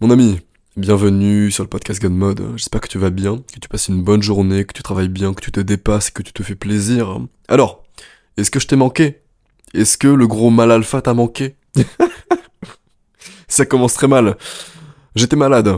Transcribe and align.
Mon 0.00 0.10
ami, 0.10 0.38
bienvenue 0.76 1.50
sur 1.50 1.64
le 1.64 1.68
podcast 1.68 2.00
God 2.00 2.12
Mode. 2.12 2.52
J'espère 2.54 2.80
que 2.80 2.86
tu 2.86 2.98
vas 2.98 3.10
bien, 3.10 3.38
que 3.52 3.58
tu 3.58 3.68
passes 3.68 3.88
une 3.88 4.04
bonne 4.04 4.22
journée, 4.22 4.64
que 4.64 4.72
tu 4.72 4.84
travailles 4.84 5.08
bien, 5.08 5.34
que 5.34 5.40
tu 5.40 5.50
te 5.50 5.58
dépasses, 5.58 6.12
que 6.12 6.22
tu 6.22 6.32
te 6.32 6.44
fais 6.44 6.54
plaisir. 6.54 7.18
Alors, 7.48 7.82
est-ce 8.36 8.52
que 8.52 8.60
je 8.60 8.68
t'ai 8.68 8.76
manqué? 8.76 9.22
Est-ce 9.74 9.98
que 9.98 10.06
le 10.06 10.28
gros 10.28 10.50
mal 10.50 10.70
alpha 10.70 11.02
t'a 11.02 11.14
manqué? 11.14 11.56
Ça 13.48 13.66
commence 13.66 13.94
très 13.94 14.06
mal. 14.06 14.36
J'étais 15.16 15.34
malade. 15.34 15.68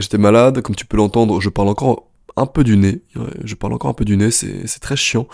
J'étais 0.00 0.18
malade, 0.18 0.62
comme 0.62 0.74
tu 0.74 0.84
peux 0.84 0.96
l'entendre, 0.96 1.40
je 1.40 1.48
parle 1.48 1.68
encore 1.68 2.10
un 2.36 2.46
peu 2.46 2.64
du 2.64 2.76
nez. 2.76 3.02
Je 3.44 3.54
parle 3.54 3.74
encore 3.74 3.90
un 3.90 3.94
peu 3.94 4.04
du 4.04 4.16
nez, 4.16 4.32
c'est 4.32 4.80
très 4.80 4.96
chiant. 4.96 5.28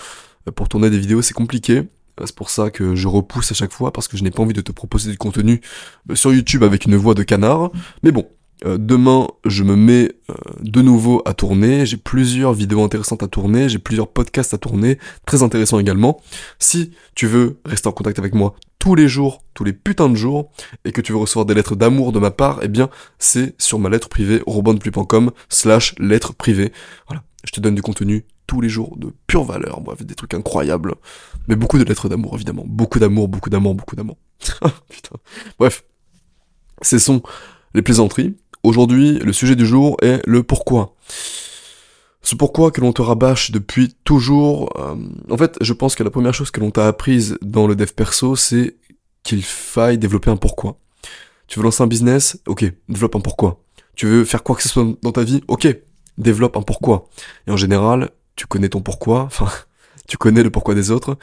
Pour 0.57 0.68
tourner 0.68 0.91
des 0.91 0.98
vidéos, 0.98 1.23
c'est 1.23 1.32
compliqué. 1.32 1.84
C'est 2.24 2.34
pour 2.34 2.50
ça 2.50 2.70
que 2.70 2.94
je 2.94 3.08
repousse 3.08 3.50
à 3.52 3.54
chaque 3.54 3.72
fois, 3.72 3.92
parce 3.92 4.08
que 4.08 4.16
je 4.16 4.24
n'ai 4.24 4.30
pas 4.30 4.42
envie 4.42 4.54
de 4.54 4.60
te 4.60 4.72
proposer 4.72 5.10
du 5.10 5.18
contenu 5.18 5.60
euh, 6.10 6.14
sur 6.14 6.32
YouTube 6.32 6.62
avec 6.62 6.86
une 6.86 6.96
voix 6.96 7.14
de 7.14 7.22
canard. 7.22 7.70
Mais 8.02 8.12
bon, 8.12 8.26
euh, 8.64 8.78
demain, 8.78 9.29
je 9.44 9.62
me 9.64 9.76
mets 9.76 10.12
euh, 10.30 10.34
de 10.60 10.80
nouveau 10.80 11.21
à 11.26 11.34
tourner. 11.34 11.84
J'ai 11.84 11.98
plusieurs 11.98 12.54
vidéos 12.54 12.82
intéressantes 12.82 13.22
à 13.22 13.29
tourner. 13.29 13.68
J'ai 13.68 13.79
plusieurs 13.79 14.08
podcasts 14.08 14.54
à 14.54 14.58
tourner, 14.58 14.98
très 15.26 15.43
intéressants 15.43 15.79
également. 15.79 16.21
Si 16.58 16.93
tu 17.14 17.26
veux 17.26 17.60
rester 17.66 17.88
en 17.88 17.93
contact 17.93 18.18
avec 18.18 18.35
moi 18.35 18.54
tous 18.79 18.94
les 18.94 19.08
jours, 19.08 19.43
tous 19.52 19.64
les 19.64 19.72
putains 19.72 20.08
de 20.08 20.14
jours, 20.14 20.50
et 20.85 20.93
que 20.93 21.00
tu 21.00 21.12
veux 21.12 21.18
recevoir 21.18 21.44
des 21.44 21.54
lettres 21.54 21.76
d'amour 21.76 22.12
de 22.12 22.18
ma 22.18 22.30
part, 22.30 22.60
eh 22.62 22.68
bien, 22.68 22.88
c'est 23.18 23.54
sur 23.60 23.79
ma 23.79 23.88
lettre 23.88 24.08
privée, 24.08 24.43
robonplu.com 24.46 25.32
slash 25.48 25.94
lettre 25.98 26.35
privée. 26.35 26.72
Voilà, 27.08 27.24
je 27.44 27.50
te 27.50 27.60
donne 27.60 27.74
du 27.74 27.82
contenu 27.82 28.24
tous 28.46 28.61
les 28.61 28.68
jours 28.68 28.96
de 28.96 29.13
pure 29.27 29.45
valeur, 29.45 29.81
bref, 29.81 30.05
des 30.05 30.14
trucs 30.14 30.35
incroyables. 30.35 30.95
Mais 31.49 31.57
beaucoup 31.57 31.79
de 31.79 31.85
lettres 31.85 32.09
d'amour, 32.09 32.34
évidemment. 32.34 32.64
Beaucoup 32.67 32.98
d'amour, 32.98 33.28
beaucoup 33.28 33.50
d'amour, 33.50 33.75
beaucoup 33.75 33.97
d'amour. 33.97 34.17
Putain. 34.89 35.17
Bref, 35.59 35.84
ce 36.83 36.98
sont 36.98 37.22
les 37.75 37.83
plaisanteries. 37.83 38.36
Aujourd'hui, 38.62 39.19
le 39.19 39.33
sujet 39.33 39.56
du 39.56 39.67
jour 39.67 39.97
est 40.03 40.20
le 40.27 40.42
pourquoi. 40.42 40.97
Ce 42.22 42.34
pourquoi 42.34 42.72
que 42.72 42.80
l'on 42.80 42.92
te 42.92 43.03
rabâche 43.03 43.53
depuis 43.53 43.94
toujours. 44.03 44.72
Euh, 44.81 44.97
en 45.31 45.36
fait, 45.36 45.56
je 45.60 45.72
pense 45.72 45.94
que 45.94 46.03
la 46.03 46.10
première 46.10 46.34
chose 46.34 46.50
que 46.50 46.58
l'on 46.58 46.72
t'a 46.72 46.88
apprise 46.88 47.38
dans 47.41 47.69
le 47.69 47.77
dev 47.77 47.92
perso, 47.92 48.34
c'est 48.34 48.77
qu'il 49.22 49.44
faille 49.44 49.98
développer 49.98 50.31
un 50.31 50.36
pourquoi. 50.36 50.78
Tu 51.47 51.58
veux 51.58 51.64
lancer 51.64 51.83
un 51.83 51.86
business? 51.86 52.41
Ok, 52.47 52.64
développe 52.88 53.14
un 53.14 53.20
pourquoi. 53.20 53.62
Tu 53.94 54.06
veux 54.06 54.25
faire 54.25 54.42
quoi 54.42 54.56
que 54.56 54.62
ce 54.62 54.69
soit 54.69 54.84
dans 55.03 55.12
ta 55.12 55.22
vie? 55.22 55.42
Ok, 55.47 55.69
développe 56.19 56.56
un 56.56 56.62
pourquoi. 56.62 57.08
Et 57.47 57.50
en 57.50 57.56
général, 57.56 58.10
tu 58.36 58.46
connais 58.46 58.68
ton 58.68 58.80
pourquoi, 58.80 59.22
enfin, 59.22 59.48
tu 60.08 60.16
connais 60.16 60.42
le 60.42 60.50
pourquoi 60.50 60.74
des 60.74 60.90
autres. 60.90 61.18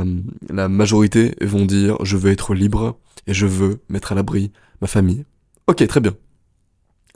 Euh, 0.00 0.20
la 0.48 0.68
majorité 0.68 1.34
vont 1.40 1.64
dire 1.64 1.96
je 2.04 2.16
veux 2.16 2.30
être 2.30 2.54
libre 2.54 2.98
et 3.26 3.34
je 3.34 3.46
veux 3.46 3.80
mettre 3.88 4.12
à 4.12 4.14
l'abri 4.14 4.52
ma 4.80 4.86
famille. 4.86 5.24
Ok, 5.66 5.86
très 5.86 6.00
bien. 6.00 6.14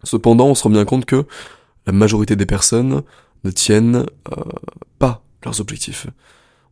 Cependant, 0.04 0.46
on 0.46 0.54
se 0.54 0.62
rend 0.64 0.70
bien 0.70 0.84
compte 0.84 1.04
que 1.04 1.26
la 1.86 1.92
majorité 1.92 2.36
des 2.36 2.46
personnes 2.46 3.02
ne 3.44 3.50
tiennent 3.50 4.06
euh, 4.30 4.42
pas 4.98 5.24
leurs 5.44 5.60
objectifs. 5.60 6.06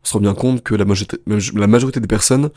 On 0.02 0.06
se 0.06 0.12
rend 0.14 0.20
bien 0.20 0.34
compte 0.34 0.62
que 0.62 0.74
la 0.74 0.84
majorité, 0.84 2.00
des 2.00 2.06
personnes, 2.06 2.50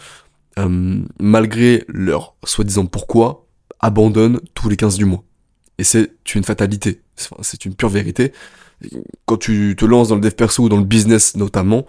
euh, 0.59 1.01
malgré 1.19 1.83
leur 1.87 2.35
soi-disant 2.43 2.85
pourquoi, 2.85 3.47
abandonnent 3.79 4.39
tous 4.53 4.69
les 4.69 4.77
15 4.77 4.97
du 4.97 5.05
mois. 5.05 5.23
Et 5.77 5.83
c'est 5.83 6.11
une 6.35 6.43
fatalité, 6.43 7.01
c'est 7.41 7.65
une 7.65 7.75
pure 7.75 7.89
vérité 7.89 8.31
quand 9.25 9.37
tu 9.37 9.75
te 9.77 9.85
lances 9.85 10.09
dans 10.09 10.15
le 10.15 10.21
dev 10.21 10.31
perso 10.31 10.63
ou 10.63 10.69
dans 10.69 10.77
le 10.77 10.83
business 10.83 11.35
notamment, 11.35 11.85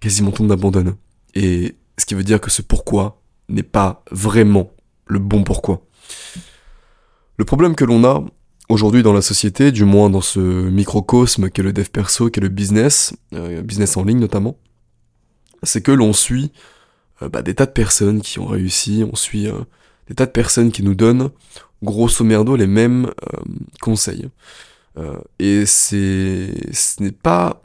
quasiment 0.00 0.30
tout 0.30 0.42
le 0.42 0.48
monde 0.48 0.58
abandonne. 0.58 0.96
Et 1.34 1.76
ce 1.98 2.04
qui 2.04 2.14
veut 2.14 2.24
dire 2.24 2.40
que 2.40 2.50
ce 2.50 2.62
pourquoi 2.62 3.22
n'est 3.48 3.62
pas 3.62 4.02
vraiment 4.10 4.70
le 5.06 5.18
bon 5.18 5.44
pourquoi. 5.44 5.82
Le 7.36 7.44
problème 7.44 7.74
que 7.74 7.84
l'on 7.84 8.04
a 8.04 8.24
aujourd'hui 8.68 9.02
dans 9.02 9.12
la 9.12 9.22
société, 9.22 9.72
du 9.72 9.84
moins 9.84 10.10
dans 10.10 10.20
ce 10.20 10.40
microcosme 10.40 11.50
qu'est 11.50 11.62
le 11.62 11.72
dev 11.72 11.88
perso, 11.88 12.30
qu'est 12.30 12.40
le 12.40 12.48
business, 12.48 13.14
euh, 13.34 13.62
business 13.62 13.96
en 13.96 14.04
ligne 14.04 14.18
notamment, 14.18 14.56
c'est 15.62 15.82
que 15.82 15.92
l'on 15.92 16.12
suit 16.12 16.52
euh, 17.22 17.28
bah, 17.28 17.42
des 17.42 17.54
tas 17.54 17.66
de 17.66 17.72
personnes 17.72 18.20
qui 18.20 18.38
ont 18.38 18.46
réussi, 18.46 19.04
on 19.10 19.16
suit 19.16 19.46
euh, 19.46 19.60
des 20.08 20.14
tas 20.14 20.26
de 20.26 20.30
personnes 20.30 20.72
qui 20.72 20.82
nous 20.82 20.94
donnent 20.94 21.30
grosso 21.82 22.24
merdo 22.24 22.54
les 22.54 22.68
mêmes 22.68 23.10
conseils. 23.80 24.28
Euh, 24.98 25.16
et 25.38 25.64
c'est, 25.66 26.54
ce 26.72 27.02
n'est 27.02 27.12
pas 27.12 27.62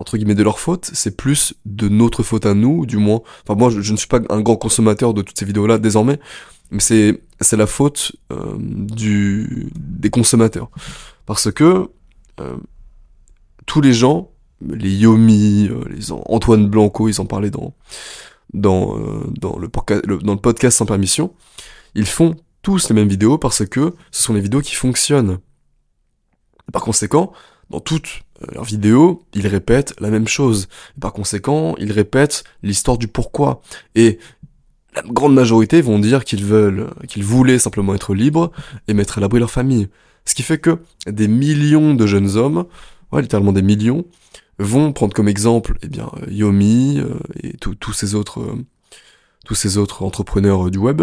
entre 0.00 0.16
guillemets 0.16 0.34
de 0.34 0.42
leur 0.42 0.58
faute, 0.58 0.90
c'est 0.94 1.16
plus 1.16 1.54
de 1.66 1.88
notre 1.88 2.22
faute 2.22 2.46
à 2.46 2.54
nous, 2.54 2.86
du 2.86 2.96
moins. 2.96 3.20
Enfin 3.44 3.54
moi, 3.54 3.70
je, 3.70 3.92
ne 3.92 3.96
suis 3.96 4.08
pas 4.08 4.20
un 4.30 4.40
grand 4.40 4.56
consommateur 4.56 5.12
de 5.12 5.20
toutes 5.20 5.38
ces 5.38 5.44
vidéos-là 5.44 5.78
désormais, 5.78 6.18
mais 6.70 6.80
c'est 6.80 7.22
c'est 7.40 7.56
la 7.56 7.66
faute 7.66 8.12
euh, 8.32 8.56
du 8.58 9.70
des 9.78 10.10
consommateurs, 10.10 10.70
parce 11.26 11.52
que 11.52 11.90
euh, 12.40 12.56
tous 13.66 13.82
les 13.82 13.92
gens, 13.92 14.30
les 14.66 14.90
Yomi, 14.90 15.68
euh, 15.70 15.84
les 15.90 16.12
Antoine 16.12 16.68
Blanco, 16.68 17.08
ils 17.08 17.20
en 17.20 17.26
parlaient 17.26 17.50
dans 17.50 17.74
dans 18.54 18.96
dans 19.38 19.58
le, 19.58 19.68
dans 19.68 20.34
le 20.34 20.40
podcast 20.40 20.78
sans 20.78 20.86
permission, 20.86 21.34
ils 21.94 22.06
font 22.06 22.36
tous 22.62 22.88
les 22.88 22.94
mêmes 22.94 23.08
vidéos 23.08 23.36
parce 23.36 23.66
que 23.66 23.94
ce 24.10 24.22
sont 24.22 24.32
les 24.32 24.40
vidéos 24.40 24.62
qui 24.62 24.74
fonctionnent. 24.74 25.38
Par 26.72 26.82
conséquent, 26.82 27.32
dans 27.70 27.80
toutes 27.80 28.22
euh, 28.42 28.46
leurs 28.52 28.64
vidéos, 28.64 29.22
ils 29.34 29.46
répètent 29.46 29.94
la 30.00 30.10
même 30.10 30.28
chose. 30.28 30.68
par 31.00 31.12
conséquent, 31.12 31.74
ils 31.78 31.92
répètent 31.92 32.44
l'histoire 32.62 32.98
du 32.98 33.08
pourquoi. 33.08 33.62
Et 33.94 34.18
la 34.94 35.02
grande 35.02 35.34
majorité 35.34 35.80
vont 35.80 35.98
dire 35.98 36.24
qu'ils 36.24 36.44
veulent, 36.44 36.90
qu'ils 37.08 37.24
voulaient 37.24 37.58
simplement 37.58 37.94
être 37.94 38.14
libres 38.14 38.50
et 38.88 38.94
mettre 38.94 39.18
à 39.18 39.20
l'abri 39.20 39.38
leur 39.38 39.50
famille. 39.50 39.88
Ce 40.24 40.34
qui 40.34 40.42
fait 40.42 40.58
que 40.58 40.78
des 41.06 41.28
millions 41.28 41.94
de 41.94 42.06
jeunes 42.06 42.36
hommes, 42.36 42.66
ouais, 43.12 43.22
littéralement 43.22 43.52
des 43.52 43.62
millions, 43.62 44.04
vont 44.58 44.92
prendre 44.92 45.14
comme 45.14 45.28
exemple, 45.28 45.78
eh 45.82 45.88
bien, 45.88 46.10
euh, 46.22 46.30
Yomi 46.30 46.98
euh, 46.98 47.14
et 47.42 47.56
tous 47.56 47.92
ces 47.92 48.14
autres, 48.14 48.44
tous 49.44 49.54
ces 49.54 49.78
autres 49.78 50.02
entrepreneurs 50.02 50.70
du 50.70 50.78
web, 50.78 51.02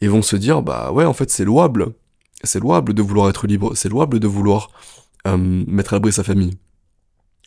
et 0.00 0.08
vont 0.08 0.20
se 0.20 0.36
dire, 0.36 0.62
bah 0.62 0.92
ouais, 0.92 1.04
en 1.04 1.14
fait, 1.14 1.30
c'est 1.30 1.44
louable 1.44 1.94
c'est 2.44 2.60
louable 2.60 2.94
de 2.94 3.02
vouloir 3.02 3.28
être 3.28 3.46
libre, 3.46 3.72
c'est 3.74 3.88
louable 3.88 4.20
de 4.20 4.26
vouloir 4.26 4.70
euh, 5.26 5.36
mettre 5.36 5.92
à 5.92 5.96
l'abri 5.96 6.12
sa 6.12 6.24
famille. 6.24 6.58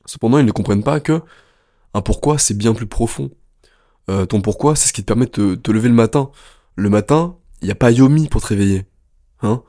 Cependant, 0.06 0.38
ils 0.38 0.46
ne 0.46 0.52
comprennent 0.52 0.84
pas 0.84 1.00
que 1.00 1.22
un 1.94 2.02
pourquoi, 2.02 2.38
c'est 2.38 2.58
bien 2.58 2.74
plus 2.74 2.88
profond. 2.88 3.32
Euh, 4.10 4.26
ton 4.26 4.42
pourquoi, 4.42 4.76
c'est 4.76 4.88
ce 4.88 4.94
qui 4.94 5.02
te 5.02 5.08
permet 5.08 5.26
de 5.26 5.56
te 5.56 5.72
lever 5.72 5.90
le 5.90 5.96
matin. 5.96 6.30
Le 6.76 6.90
matin, 6.90 7.38
il 7.62 7.66
n'y 7.66 7.72
a 7.72 7.76
pas 7.76 7.92
Yomi 7.92 8.28
pour 8.28 8.42
te 8.42 8.48
réveiller. 8.48 8.86
Hein 9.42 9.64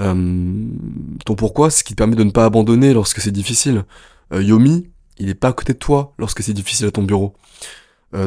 euh, 0.00 0.66
ton 1.24 1.34
pourquoi, 1.34 1.70
c'est 1.70 1.80
ce 1.80 1.84
qui 1.84 1.94
te 1.94 1.98
permet 1.98 2.16
de 2.16 2.24
ne 2.24 2.30
pas 2.30 2.44
abandonner 2.44 2.92
lorsque 2.92 3.20
c'est 3.20 3.32
difficile. 3.32 3.84
Yomi, 4.32 4.90
il 5.18 5.26
n'est 5.26 5.34
pas 5.34 5.48
à 5.48 5.52
côté 5.52 5.74
de 5.74 5.78
toi 5.78 6.12
lorsque 6.18 6.42
c'est 6.42 6.54
difficile 6.54 6.86
à 6.86 6.90
ton 6.90 7.02
bureau. 7.02 7.34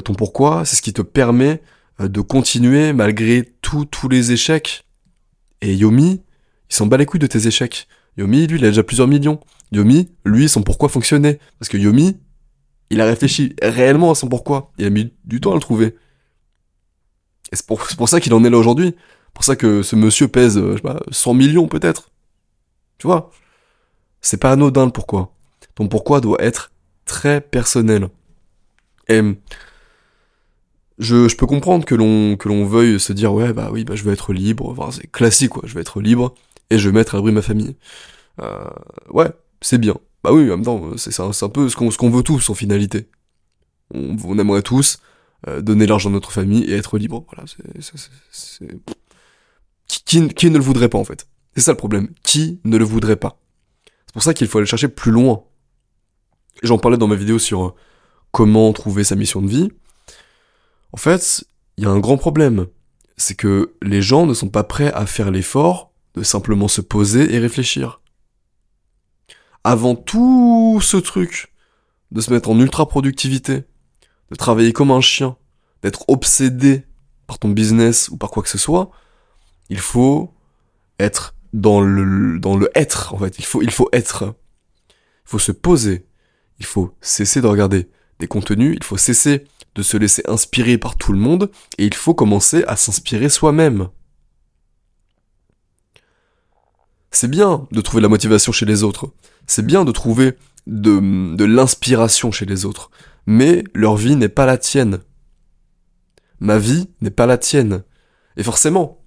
ton 0.06 0.14
pourquoi, 0.14 0.64
c'est 0.64 0.76
ce 0.76 0.82
qui 0.82 0.94
te 0.94 1.02
permet 1.02 1.62
de 2.00 2.22
continuer 2.22 2.94
malgré 2.94 3.54
tous 3.62 4.08
les 4.10 4.32
échecs. 4.32 4.86
Et 5.62 5.76
Yomi, 5.76 6.22
il 6.70 6.76
s'en 6.76 6.86
bat 6.86 6.98
les 6.98 7.06
couilles 7.06 7.20
de 7.20 7.28
tes 7.28 7.48
échecs. 7.48 7.88
Yomi, 8.18 8.48
lui, 8.48 8.58
il 8.58 8.66
a 8.66 8.70
déjà 8.70 8.84
plusieurs 8.84 9.08
millions. 9.08 9.40
Yomi, 9.72 10.12
lui, 10.26 10.50
son 10.50 10.64
pourquoi 10.64 10.90
fonctionnait. 10.90 11.40
Parce 11.60 11.70
que 11.70 11.78
Yomi, 11.78 12.18
il 12.90 13.02
a 13.02 13.06
réfléchi 13.06 13.56
réellement 13.62 14.12
à 14.12 14.16
son 14.16 14.28
pourquoi. 14.28 14.72
Il 14.78 14.86
a 14.86 14.90
mis 14.90 15.14
du 15.26 15.42
temps 15.42 15.52
à 15.52 15.56
le 15.56 15.62
trouver. 15.62 15.96
Et 17.52 17.56
c'est 17.56 17.66
pour, 17.66 18.10
ça 18.10 18.20
qu'il 18.20 18.34
en 18.34 18.44
est 18.44 18.50
là 18.50 18.58
aujourd'hui. 18.58 18.96
Pour 19.34 19.44
ça 19.44 19.56
que 19.56 19.84
ce 19.84 19.96
monsieur 19.96 20.28
pèse, 20.28 20.58
euh, 20.58 20.72
je 20.72 20.76
sais 20.78 20.82
pas, 20.82 21.00
100 21.12 21.34
millions 21.34 21.68
peut-être. 21.68 22.12
Tu 22.98 23.08
vois? 23.08 23.32
C'est 24.22 24.38
pas 24.38 24.52
anodin 24.52 24.86
le 24.86 24.92
pourquoi. 24.92 25.34
Ton 25.76 25.88
pourquoi 25.88 26.22
doit 26.22 26.42
être 26.42 26.72
très 27.06 27.40
personnel. 27.40 28.10
Et 29.08 29.22
je, 30.98 31.28
je 31.28 31.38
peux 31.38 31.46
comprendre 31.46 31.86
que 31.86 31.96
l'on 31.96 32.36
que 32.36 32.50
l'on 32.50 32.66
veuille 32.66 33.00
se 33.00 33.14
dire 33.14 33.32
ouais 33.32 33.54
bah 33.54 33.70
oui 33.72 33.84
bah 33.84 33.96
je 33.96 34.04
veux 34.04 34.12
être 34.12 34.34
libre, 34.34 34.68
enfin, 34.70 34.92
c'est 34.92 35.10
classique 35.10 35.52
quoi, 35.52 35.62
je 35.66 35.76
veux 35.76 35.82
être 35.82 36.02
libre 36.02 36.34
et 36.70 36.78
je 36.78 36.90
vais 36.90 36.94
mettre 36.94 37.16
à 37.16 37.18
l'abri 37.18 37.32
ma 37.32 37.42
famille. 37.42 37.76
Euh, 38.42 38.70
ouais, 39.10 39.32
c'est 39.62 39.78
bien. 39.78 39.96
Bah 40.24 40.32
oui, 40.34 40.44
en 40.52 40.58
même 40.58 40.66
temps, 40.66 40.98
c'est 40.98 41.20
un, 41.20 41.50
peu 41.50 41.70
ce 41.70 41.76
qu'on 41.76 41.90
qu'on 41.90 42.10
veut 42.10 42.24
tous 42.24 42.50
en 42.50 42.54
finalité. 42.54 43.10
On, 43.94 44.38
aimerait 44.38 44.62
tous 44.62 45.00
euh, 45.48 45.62
donner 45.62 45.86
l'argent 45.86 46.10
à 46.10 46.14
notre 46.14 46.32
famille 46.32 46.64
et 46.64 46.74
être 46.74 46.98
libre. 46.98 47.26
Voilà, 47.32 47.48
c'est 48.32 48.68
qui, 49.88 50.04
qui, 50.04 50.28
qui 50.28 50.50
ne 50.50 50.58
le 50.58 50.64
voudrait 50.64 50.90
pas 50.90 50.98
en 50.98 51.06
fait. 51.06 51.28
C'est 51.56 51.62
ça 51.62 51.72
le 51.72 51.78
problème. 51.78 52.10
Qui 52.24 52.60
ne 52.66 52.78
le 52.78 52.84
voudrait 52.84 53.16
pas 53.16 53.40
C'est 54.06 54.14
pour 54.14 54.24
ça 54.24 54.34
qu'il 54.34 54.48
faut 54.48 54.58
aller 54.58 54.68
chercher 54.68 54.90
plus 54.90 55.12
loin. 55.12 55.44
J'en 56.64 56.78
parlais 56.78 56.98
dans 56.98 57.08
ma 57.08 57.16
vidéo 57.16 57.40
sur 57.40 57.64
euh, 57.64 57.74
comment 58.32 58.74
trouver 58.74 59.04
sa 59.04 59.16
mission 59.16 59.42
de 59.42 59.48
vie. 59.48 59.72
En 60.92 60.98
fait, 60.98 61.46
il 61.78 61.84
y 61.84 61.88
a 61.88 61.90
un 61.90 62.00
grand 62.00 62.18
problème. 62.18 62.68
C'est 63.18 63.36
que 63.36 63.74
les 63.82 64.02
gens 64.02 64.26
ne 64.26 64.34
sont 64.34 64.50
pas 64.50 64.64
prêts 64.64 64.92
à 64.94 65.06
faire 65.06 65.32
l'effort 65.32 65.94
de 66.18 66.24
simplement 66.24 66.68
se 66.68 66.82
poser 66.82 67.34
et 67.34 67.40
réfléchir. 67.40 68.02
Avant 69.64 69.96
tout 69.96 70.80
ce 70.82 70.98
truc 70.98 71.54
de 72.12 72.22
se 72.22 72.34
mettre 72.34 72.50
en 72.50 72.60
ultra 72.60 72.88
productivité, 72.88 73.64
de 74.32 74.36
travailler 74.36 74.74
comme 74.74 74.92
un 74.92 75.02
chien, 75.02 75.38
d'être 75.84 76.06
obsédé 76.08 76.84
par 77.28 77.38
ton 77.38 77.50
business 77.50 78.10
ou 78.10 78.18
par 78.18 78.32
quoi 78.32 78.44
que 78.44 78.50
ce 78.50 78.58
soit, 78.58 78.90
il 79.70 79.80
faut 79.80 80.34
être 81.00 81.36
dans 81.54 81.82
le, 81.82 82.40
être, 82.76 83.14
en 83.14 83.20
fait. 83.20 83.38
Il 83.40 83.46
faut 83.46 83.90
être. 83.92 84.36
Il 84.90 85.30
faut 85.30 85.40
se 85.40 85.52
poser. 85.52 86.06
Il 86.60 86.66
faut 86.66 86.96
cesser 87.02 87.42
de 87.42 87.48
regarder 87.48 87.90
des 88.20 88.28
contenus. 88.28 88.76
Il 88.76 88.84
faut 88.84 88.98
cesser 88.98 89.44
de 89.76 89.84
se 89.84 89.98
laisser 89.98 90.24
inspirer 90.28 90.78
par 90.78 90.96
tout 90.96 91.14
le 91.14 91.20
monde. 91.20 91.52
Et 91.78 91.86
il 91.86 91.94
faut 91.94 92.14
commencer 92.14 92.64
à 92.68 92.76
s'inspirer 92.76 93.30
soi-même. 93.30 93.90
C'est 97.20 97.32
bien 97.32 97.68
de 97.72 97.82
trouver 97.82 98.04
la 98.04 98.10
motivation 98.10 98.52
chez 98.52 98.68
les 98.68 98.84
autres. 98.84 99.12
C'est 99.48 99.66
bien 99.66 99.86
de 99.86 99.92
trouver 99.92 100.34
de, 100.68 101.44
l'inspiration 101.44 102.32
chez 102.32 102.46
les 102.46 102.64
autres. 102.64 102.92
Mais 103.26 103.64
leur 103.74 103.96
vie 103.96 104.16
n'est 104.16 104.30
pas 104.30 104.46
la 104.46 104.60
tienne. 104.60 105.00
Ma 106.40 106.60
vie 106.60 106.92
n'est 107.02 107.10
pas 107.10 107.26
la 107.26 107.40
tienne. 107.40 107.84
Et 108.36 108.44
forcément, 108.44 109.02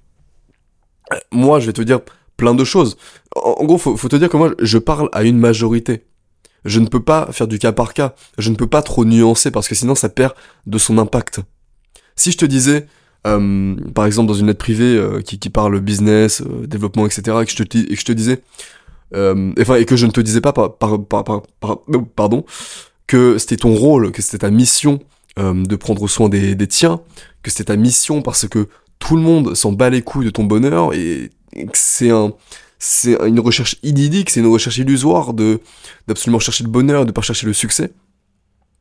moi, 1.31 1.61
je 1.61 1.67
vais 1.67 1.73
te 1.73 1.83
dire 1.83 2.01
plein 2.37 2.57
de 2.57 2.65
choses. 2.65 2.97
En, 3.37 3.65
gros, 3.65 3.79
faut 3.79 4.09
te 4.09 4.17
dire 4.17 4.29
que 4.29 4.37
moi, 4.37 4.55
je 4.59 4.79
parle 4.79 5.09
à 5.13 5.23
une 5.23 5.39
majorité. 5.39 6.05
Je 6.65 6.81
ne 6.81 6.89
peux 6.89 7.05
pas 7.05 7.31
faire 7.31 7.47
du 7.47 7.61
cas 7.61 7.71
par 7.71 7.95
cas. 7.95 8.17
Je 8.39 8.51
ne 8.51 8.57
peux 8.57 8.67
pas 8.67 8.83
trop 8.83 9.05
nuancer 9.05 9.53
parce 9.53 9.69
que 9.69 9.77
sinon 9.77 9.95
ça 9.95 10.09
perd 10.09 10.35
de 10.67 10.79
son 10.79 10.99
impact. 10.99 11.43
Si 12.17 12.33
je 12.33 12.39
te 12.39 12.45
disais, 12.45 12.89
euh, 13.27 13.77
par 13.95 14.07
exemple 14.07 14.29
dans 14.29 14.35
une 14.35 14.47
lettre 14.47 14.59
privée 14.59 14.97
euh, 14.97 15.21
qui, 15.21 15.51
parle 15.51 15.81
business, 15.81 16.41
euh, 16.41 16.67
développement, 16.67 17.07
etc., 17.07 17.37
et 17.43 17.45
que 17.45 17.51
je 17.51 17.63
te, 17.63 18.05
que 18.05 18.13
disais, 18.13 18.43
enfin, 19.13 19.75
et 19.77 19.85
que 19.85 19.97
je 19.97 20.07
ne 20.07 20.11
te 20.11 20.21
disais 20.21 20.41
pas 20.41 20.53
par, 20.53 20.77
par, 20.77 21.05
par, 21.05 21.25
par 21.61 21.79
pardon, 22.17 22.45
que 23.07 23.39
c'était 23.39 23.57
ton 23.57 23.75
rôle, 23.75 24.13
que 24.13 24.23
c'était 24.23 24.39
ta 24.39 24.51
mission 24.51 25.01
de 25.37 25.77
prendre 25.77 26.07
soin 26.07 26.29
des, 26.29 26.57
tiens, 26.67 27.01
que 27.43 27.51
c'était 27.51 27.65
ta 27.65 27.77
mission 27.77 28.21
parce 28.21 28.47
que 28.47 28.69
tout 28.99 29.17
le 29.17 29.23
monde 29.23 29.55
s'en 29.55 29.73
bat 29.73 29.89
les 29.89 30.03
couilles 30.03 30.27
de 30.27 30.31
ton 30.31 30.45
bonheur 30.45 30.93
et 30.93 31.31
un 32.03 32.33
c'est 32.83 33.13
une 33.27 33.41
recherche 33.41 33.77
idyllique, 33.83 34.31
c'est 34.31 34.41
une 34.41 34.47
recherche 34.47 34.79
illusoire 34.79 35.35
de 35.35 35.61
d'absolument 36.09 36.39
chercher 36.39 36.65
le 36.65 36.71
bonheur, 36.71 37.05
de 37.05 37.13
pas 37.13 37.21
chercher 37.21 37.47
le 37.47 37.53
succès. 37.53 37.93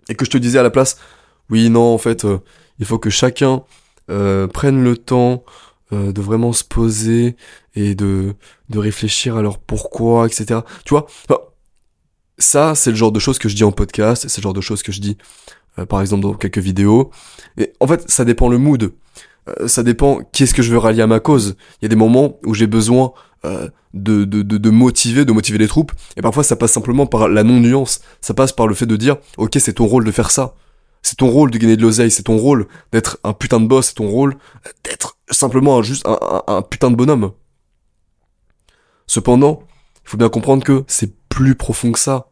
Et 0.07 0.15
que 0.15 0.23
je 0.23 0.29
te 0.29 0.37
disais 0.37 0.57
à 0.57 0.63
la 0.63 0.69
place, 0.69 0.97
oui, 1.49 1.69
non, 1.69 1.93
en 1.93 1.97
fait, 1.97 2.25
il 2.79 2.85
faut 2.85 2.97
que 2.97 3.09
chacun 3.09 3.63
euh, 4.09 4.47
prenne 4.47 4.83
le 4.83 4.97
temps 4.97 5.43
euh, 5.93 6.11
de 6.11 6.21
vraiment 6.21 6.53
se 6.53 6.63
poser 6.63 7.35
et 7.75 7.95
de 7.95 8.35
de 8.69 8.79
réfléchir 8.79 9.37
à 9.37 9.41
leur 9.41 9.57
pourquoi, 9.57 10.27
etc. 10.27 10.61
Tu 10.85 10.93
vois, 10.93 11.07
ça, 12.37 12.75
c'est 12.75 12.91
le 12.91 12.95
genre 12.95 13.11
de 13.11 13.19
choses 13.19 13.39
que 13.39 13.49
je 13.49 13.55
dis 13.55 13.63
en 13.63 13.71
podcast, 13.71 14.25
c'est 14.27 14.37
le 14.41 14.43
genre 14.43 14.53
de 14.53 14.61
choses 14.61 14.83
que 14.83 14.91
je 14.91 15.01
dis, 15.01 15.17
par 15.89 16.01
exemple, 16.01 16.23
dans 16.23 16.33
quelques 16.33 16.59
vidéos. 16.59 17.09
Et 17.57 17.73
en 17.79 17.87
fait, 17.87 18.09
ça 18.09 18.25
dépend 18.25 18.47
le 18.47 18.57
mood. 18.57 18.93
Euh, 19.49 19.67
ça 19.67 19.83
dépend 19.83 20.19
qui 20.31 20.43
est-ce 20.43 20.53
que 20.53 20.61
je 20.61 20.71
veux 20.71 20.77
rallier 20.77 21.01
à 21.01 21.07
ma 21.07 21.19
cause. 21.19 21.55
Il 21.81 21.83
y 21.83 21.87
a 21.87 21.89
des 21.89 21.95
moments 21.95 22.39
où 22.45 22.53
j'ai 22.53 22.67
besoin 22.67 23.13
euh, 23.45 23.69
de, 23.93 24.25
de, 24.25 24.41
de, 24.41 24.57
de, 24.57 24.69
motiver, 24.69 25.25
de 25.25 25.31
motiver 25.31 25.57
les 25.57 25.67
troupes, 25.67 25.91
et 26.17 26.21
parfois 26.21 26.43
ça 26.43 26.55
passe 26.55 26.71
simplement 26.71 27.05
par 27.05 27.29
la 27.29 27.43
non-nuance, 27.43 28.01
ça 28.21 28.33
passe 28.33 28.51
par 28.51 28.67
le 28.67 28.75
fait 28.75 28.85
de 28.85 28.95
dire, 28.95 29.17
ok 29.37 29.55
c'est 29.59 29.73
ton 29.73 29.87
rôle 29.87 30.03
de 30.03 30.11
faire 30.11 30.29
ça, 30.29 30.55
c'est 31.01 31.17
ton 31.17 31.29
rôle 31.29 31.51
de 31.51 31.57
gagner 31.57 31.77
de 31.77 31.81
l'oseille, 31.81 32.11
c'est 32.11 32.23
ton 32.23 32.37
rôle 32.37 32.67
d'être 32.91 33.19
un 33.23 33.33
putain 33.33 33.59
de 33.59 33.67
boss, 33.67 33.87
c'est 33.87 33.95
ton 33.95 34.07
rôle 34.09 34.37
d'être 34.83 35.17
simplement 35.31 35.81
juste 35.81 36.05
un, 36.05 36.19
un, 36.21 36.43
un 36.47 36.61
putain 36.61 36.91
de 36.91 36.95
bonhomme. 36.95 37.31
Cependant, 39.07 39.63
il 40.05 40.09
faut 40.09 40.17
bien 40.17 40.29
comprendre 40.29 40.63
que 40.63 40.83
c'est 40.87 41.15
plus 41.29 41.55
profond 41.55 41.91
que 41.91 41.99
ça. 41.99 42.29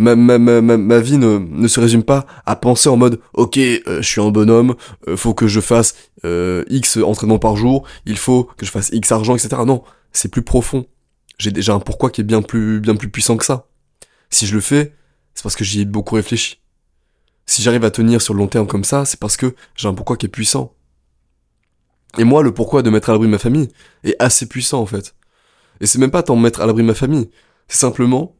Ma, 0.00 0.14
ma, 0.14 0.38
ma, 0.38 0.60
ma, 0.60 1.00
vie 1.00 1.18
ne, 1.18 1.38
ne 1.38 1.66
se 1.66 1.80
résume 1.80 2.04
pas 2.04 2.24
à 2.46 2.54
penser 2.54 2.88
en 2.88 2.96
mode 2.96 3.20
ok 3.34 3.58
euh, 3.58 4.00
je 4.00 4.08
suis 4.08 4.20
un 4.20 4.30
bonhomme 4.30 4.76
euh, 5.08 5.16
faut 5.16 5.34
que 5.34 5.48
je 5.48 5.58
fasse 5.60 5.96
euh, 6.24 6.62
x 6.68 6.98
entraînements 6.98 7.40
par 7.40 7.56
jour 7.56 7.84
il 8.06 8.16
faut 8.16 8.44
que 8.44 8.64
je 8.64 8.70
fasse 8.70 8.90
x 8.92 9.10
argent 9.10 9.34
etc 9.34 9.56
non 9.66 9.82
c'est 10.12 10.30
plus 10.30 10.42
profond. 10.42 10.86
J'ai 11.38 11.50
déjà 11.50 11.74
un 11.74 11.80
pourquoi 11.80 12.10
qui 12.10 12.20
est 12.20 12.24
bien 12.24 12.42
plus 12.42 12.78
bien 12.78 12.94
plus 12.94 13.10
puissant 13.10 13.36
que 13.36 13.44
ça. 13.44 13.66
Si 14.30 14.46
je 14.46 14.54
le 14.54 14.60
fais 14.60 14.94
c'est 15.34 15.42
parce 15.42 15.56
que 15.56 15.64
j'y 15.64 15.80
ai 15.80 15.84
beaucoup 15.84 16.14
réfléchi 16.14 16.60
si 17.48 17.62
j'arrive 17.62 17.84
à 17.84 17.90
tenir 17.90 18.22
sur 18.22 18.34
le 18.34 18.38
long 18.38 18.48
terme 18.48 18.66
comme 18.66 18.84
ça 18.84 19.04
c'est 19.04 19.18
parce 19.18 19.36
que 19.36 19.54
j'ai 19.74 19.88
un 19.88 19.94
pourquoi 19.94 20.16
qui 20.16 20.26
est 20.26 20.30
puissant 20.30 20.74
et 22.18 22.24
moi 22.24 22.42
le 22.42 22.52
pourquoi 22.52 22.82
de 22.82 22.90
mettre 22.90 23.10
à 23.10 23.12
l'abri 23.12 23.28
ma 23.28 23.38
famille 23.38 23.68
est 24.04 24.16
assez 24.18 24.46
puissant 24.46 24.80
en 24.80 24.86
fait 24.86 25.14
et 25.80 25.86
c'est 25.86 25.98
même 25.98 26.10
pas 26.10 26.22
tant 26.22 26.36
mettre 26.36 26.60
à 26.60 26.66
l'abri 26.66 26.82
ma 26.82 26.94
famille 26.94 27.30
c'est 27.68 27.78
simplement 27.78 28.38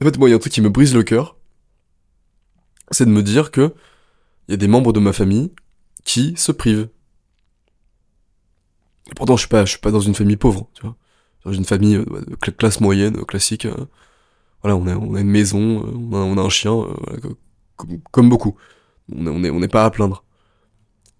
en 0.00 0.06
fait, 0.06 0.18
moi, 0.18 0.28
il 0.28 0.32
y 0.32 0.34
a 0.34 0.36
un 0.36 0.40
truc 0.40 0.52
qui 0.52 0.62
me 0.62 0.70
brise 0.70 0.94
le 0.94 1.02
cœur. 1.02 1.36
C'est 2.90 3.04
de 3.04 3.10
me 3.10 3.22
dire 3.22 3.50
que 3.50 3.74
il 4.48 4.52
y 4.52 4.54
a 4.54 4.56
des 4.56 4.66
membres 4.66 4.92
de 4.92 5.00
ma 5.00 5.12
famille 5.12 5.52
qui 6.04 6.34
se 6.36 6.52
privent. 6.52 6.88
Et 9.10 9.14
pourtant, 9.14 9.36
je 9.36 9.40
suis 9.40 9.48
pas, 9.48 9.64
je 9.64 9.72
suis 9.72 9.80
pas 9.80 9.90
dans 9.90 10.00
une 10.00 10.14
famille 10.14 10.36
pauvre, 10.36 10.68
tu 10.74 10.82
vois. 10.82 10.96
Dans 11.44 11.52
une 11.52 11.64
famille 11.64 11.96
euh, 11.96 12.04
de 12.26 12.34
classe 12.50 12.80
moyenne, 12.80 13.18
euh, 13.18 13.24
classique. 13.24 13.66
Euh. 13.66 13.86
voilà, 14.62 14.76
on 14.76 14.86
a, 14.86 14.96
on 14.96 15.14
a 15.14 15.20
une 15.20 15.30
maison, 15.30 15.84
on 15.84 16.14
a, 16.14 16.18
on 16.18 16.38
a 16.38 16.42
un 16.42 16.48
chien, 16.48 16.86
comme, 18.10 18.28
beaucoup. 18.28 18.56
On 19.14 19.38
n'est 19.38 19.68
pas 19.68 19.84
à 19.84 19.90
plaindre. 19.90 20.24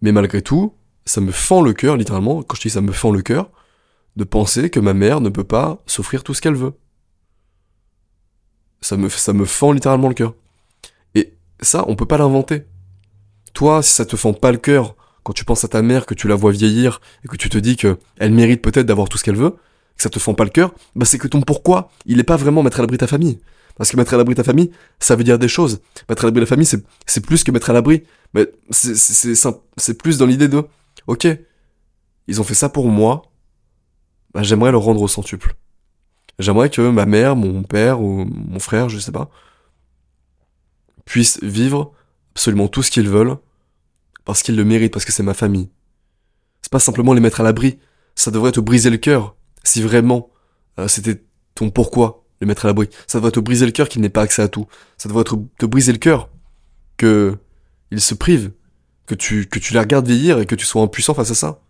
Mais 0.03 0.13
malgré 0.13 0.43
tout, 0.43 0.75
ça 1.05 1.21
me 1.21 1.33
fend 1.33 1.63
le 1.63 1.73
cœur, 1.73 1.97
littéralement, 1.97 2.43
quand 2.43 2.57
je 2.57 2.63
dis 2.63 2.71
ça 2.71 2.81
me 2.81 2.93
fend 2.93 3.11
le 3.11 3.23
cœur, 3.23 3.51
de 4.17 4.25
penser 4.25 4.71
que 4.71 4.81
ma 4.81 4.95
mère 4.95 5.21
ne 5.21 5.29
peut 5.29 5.45
pas 5.45 5.79
s'offrir 5.87 6.25
tout 6.25 6.35
ce 6.35 6.41
qu'elle 6.41 6.55
veut 6.55 6.75
ça 8.81 8.97
me, 8.97 9.45
fend 9.45 9.73
littéralement 9.73 10.09
le 10.09 10.15
cœur. 10.15 10.35
Et 11.15 11.35
ça, 11.61 11.85
on 11.89 11.97
peut 11.97 12.07
pas 12.07 12.19
l'inventer. 12.19 12.65
Toi, 13.53 13.83
si 13.83 13.93
ça 13.93 14.07
te 14.07 14.17
fend 14.17 14.33
pas 14.33 14.53
le 14.53 14.59
cœur, 14.59 14.97
quand 15.23 15.33
tu 15.33 15.45
penses 15.45 15.65
à 15.65 15.69
ta 15.69 15.83
mère, 15.83 16.07
que 16.07 16.15
tu 16.15 16.29
la 16.29 16.35
vois 16.35 16.53
vieillir, 16.53 17.01
et 17.25 17.29
que 17.29 17.37
tu 17.37 17.49
te 17.49 17.59
dis 17.59 17.77
que 17.77 17.99
elle 18.19 18.33
mérite 18.33 18.63
peut-être 18.63 18.87
d'avoir 18.87 19.09
tout 19.09 19.19
ce 19.19 19.25
qu'elle 19.25 19.37
veut, 19.37 19.51
que 19.51 20.03
ça 20.03 20.09
te 20.09 20.19
fend 20.19 20.35
pas 20.35 20.45
le 20.45 20.51
cœur, 20.51 20.73
bah 20.95 21.05
c'est 21.05 21.19
que 21.19 21.29
ton 21.29 21.43
pourquoi, 21.43 21.91
il 22.07 22.19
est 22.21 22.25
pas 22.25 22.37
vraiment 22.37 22.63
mettre 22.63 22.79
à 22.79 22.83
l'abri 22.83 22.99
ta 22.99 23.07
famille. 23.07 23.39
Parce 23.81 23.93
que 23.93 23.97
mettre 23.97 24.13
à 24.13 24.19
l'abri 24.19 24.35
ta 24.35 24.45
famille, 24.45 24.71
ça 24.99 25.17
veut 25.17 25.25
dire 25.25 25.39
des 25.39 25.49
choses. 25.49 25.81
Mettre 26.11 26.25
à 26.25 26.27
l'abri 26.27 26.41
la 26.41 26.47
famille, 26.47 26.67
c'est, 26.67 27.21
plus 27.23 27.45
que 27.45 27.51
mettre 27.51 27.71
à 27.71 27.73
l'abri. 27.73 28.03
Mais 28.35 28.47
c'est 28.69 29.97
plus 29.97 30.19
dans 30.19 30.27
l'idée 30.27 30.49
de, 30.49 30.67
ok, 31.07 31.27
ils 32.27 32.41
ont 32.43 32.45
fait 32.45 32.53
ça 32.53 32.69
pour 32.69 32.89
moi, 32.89 33.23
bah 34.35 34.43
j'aimerais 34.43 34.71
le 34.71 34.77
rendre 34.77 35.01
au 35.01 35.09
centuple. 35.09 35.57
J'aimerais 36.39 36.69
que 36.69 36.83
ma 36.91 37.07
mère, 37.07 37.37
mon 37.37 37.63
père 37.63 38.03
ou 38.03 38.27
mon 38.27 38.59
frère, 38.59 38.91
je 38.91 38.99
sais 38.99 39.13
pas, 39.13 39.31
puissent 41.07 41.43
vivre 41.43 41.95
absolument 42.33 42.69
tout 42.69 42.83
ce 42.83 42.91
qu'ils 42.91 43.09
veulent 43.09 43.39
parce 44.27 44.43
qu'ils 44.43 44.57
le 44.57 44.65
méritent, 44.67 44.93
parce 44.93 45.07
que 45.07 45.13
c'est 45.13 45.23
ma 45.23 45.33
famille. 45.33 45.71
C'est 46.61 46.71
pas 46.71 46.81
simplement 46.81 47.15
les 47.15 47.21
mettre 47.21 47.41
à 47.41 47.45
l'abri, 47.45 47.79
ça 48.15 48.31
devrait 48.31 48.53
te 48.53 48.61
briser 48.61 48.91
le 48.91 48.99
cœur 48.99 49.37
si 49.65 49.81
vraiment 49.81 50.29
euh, 50.79 50.87
c'était 50.87 51.25
ton 51.55 51.71
pourquoi 51.71 52.27
les 52.41 52.47
mettre 52.47 52.65
à 52.65 52.69
l'abri. 52.69 52.89
Ça 53.07 53.19
devrait 53.19 53.31
te 53.31 53.41
briser 53.41 53.67
le 53.67 53.73
cœur 53.73 53.89
qu'ils 53.89 54.03
n'aient 54.03 54.09
pas 54.09 54.23
accès 54.23 54.43
à 54.43 54.49
tout. 54.49 54.67
Ça 54.97 55.09
devrait 55.09 55.25
te, 55.25 55.35
te 55.59 55.67
briser 55.67 55.93
le 55.93 55.99
cœur 55.99 56.29
que 56.97 57.37
ils 57.91 58.01
se 58.01 58.15
privent, 58.15 58.53
que 59.07 59.15
tu 59.15 59.47
que 59.47 59.59
tu 59.59 59.73
les 59.73 59.81
regardes 59.81 60.07
vieillir 60.07 60.39
et 60.39 60.47
que 60.47 60.55
tu 60.55 60.67
sois 60.67 60.83
impuissant 60.83 61.15
face 61.15 61.31
à 61.31 61.35
ça. 61.35 61.61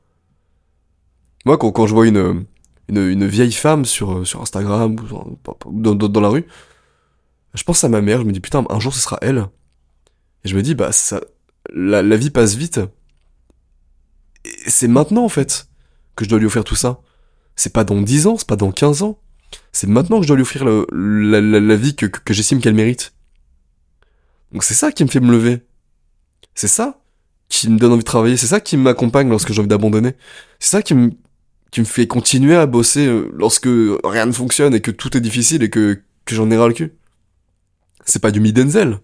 Moi, 1.47 1.57
quand, 1.57 1.73
quand 1.73 1.87
je 1.87 1.95
vois 1.95 2.07
une 2.07 2.45
une, 2.89 3.27
vieille 3.27 3.53
femme 3.53 3.85
sur, 3.85 4.27
sur 4.27 4.43
Instagram 4.43 4.97
ou 4.99 5.73
dans, 5.73 5.95
dans, 5.95 6.21
la 6.21 6.29
rue, 6.29 6.45
je 7.55 7.63
pense 7.63 7.85
à 7.85 7.89
ma 7.89 8.01
mère, 8.01 8.21
je 8.21 8.25
me 8.25 8.33
dis 8.33 8.41
putain, 8.41 8.65
un 8.69 8.81
jour 8.81 8.93
ce 8.93 9.01
sera 9.01 9.19
elle. 9.23 9.47
Et 10.45 10.49
je 10.49 10.57
me 10.57 10.63
dis, 10.63 10.75
bah, 10.75 10.93
ça, 10.93 11.21
la, 11.73 12.03
la 12.03 12.17
vie 12.17 12.31
passe 12.31 12.55
vite. 12.55 12.81
Et 14.45 14.71
c'est 14.71 14.89
maintenant, 14.89 15.25
en 15.25 15.29
fait, 15.29 15.69
que 16.17 16.25
je 16.25 16.31
dois 16.31 16.39
lui 16.39 16.47
offrir 16.47 16.65
tout 16.65 16.77
ça. 16.77 17.01
C'est 17.57 17.73
pas 17.73 17.85
dans 17.85 18.01
10 18.01 18.27
ans, 18.27 18.37
c'est 18.39 18.49
pas 18.49 18.57
dans 18.57 18.73
15 18.73 19.03
ans. 19.03 19.19
C'est 19.73 19.87
maintenant 19.87 20.19
que 20.19 20.23
je 20.23 20.29
dois 20.29 20.37
lui 20.37 20.43
offrir 20.43 20.65
la, 20.65 21.77
vie 21.77 21.95
que, 21.95 22.07
que 22.07 22.35
j'estime 22.35 22.61
qu'elle 22.61 22.75
mérite. 22.75 23.13
Donc 24.53 24.65
c'est 24.65 24.75
ça 24.75 24.93
qui 24.93 25.05
me 25.05 25.09
fait 25.09 25.21
me 25.21 25.33
lever. 25.33 25.63
C'est 26.55 26.69
ça 26.69 27.01
qui 27.49 27.69
me 27.69 27.79
donne 27.79 27.93
envie 27.93 28.01
de 28.01 28.05
travailler. 28.05 28.37
C'est 28.37 28.47
ça 28.47 28.61
qui 28.61 28.77
m'accompagne 28.77 29.29
lorsque 29.29 29.53
j'ai 29.53 29.61
envie 29.61 29.69
d'abandonner. 29.69 30.15
C'est 30.59 30.71
ça 30.71 30.83
qui 30.83 30.95
me, 30.95 31.11
qui 31.71 31.81
me 31.81 31.85
fait 31.85 32.07
continuer 32.07 32.57
à 32.57 32.67
bosser 32.67 33.07
euh, 33.07 33.31
lorsque 33.35 33.69
rien 34.05 34.27
ne 34.27 34.33
fonctionne 34.33 34.75
et 34.75 34.81
que 34.81 34.91
tout 34.91 35.17
est 35.17 35.21
difficile 35.21 35.63
et 35.63 35.71
que, 35.71 36.01
que 36.25 36.35
j'en 36.35 36.51
ai 36.51 36.57
ras 36.57 36.69
le 36.69 36.75
cul. 36.75 36.93
C'est 38.05 38.21
pas 38.23 38.31
du 38.31 38.41
Midenzel. 38.41 38.99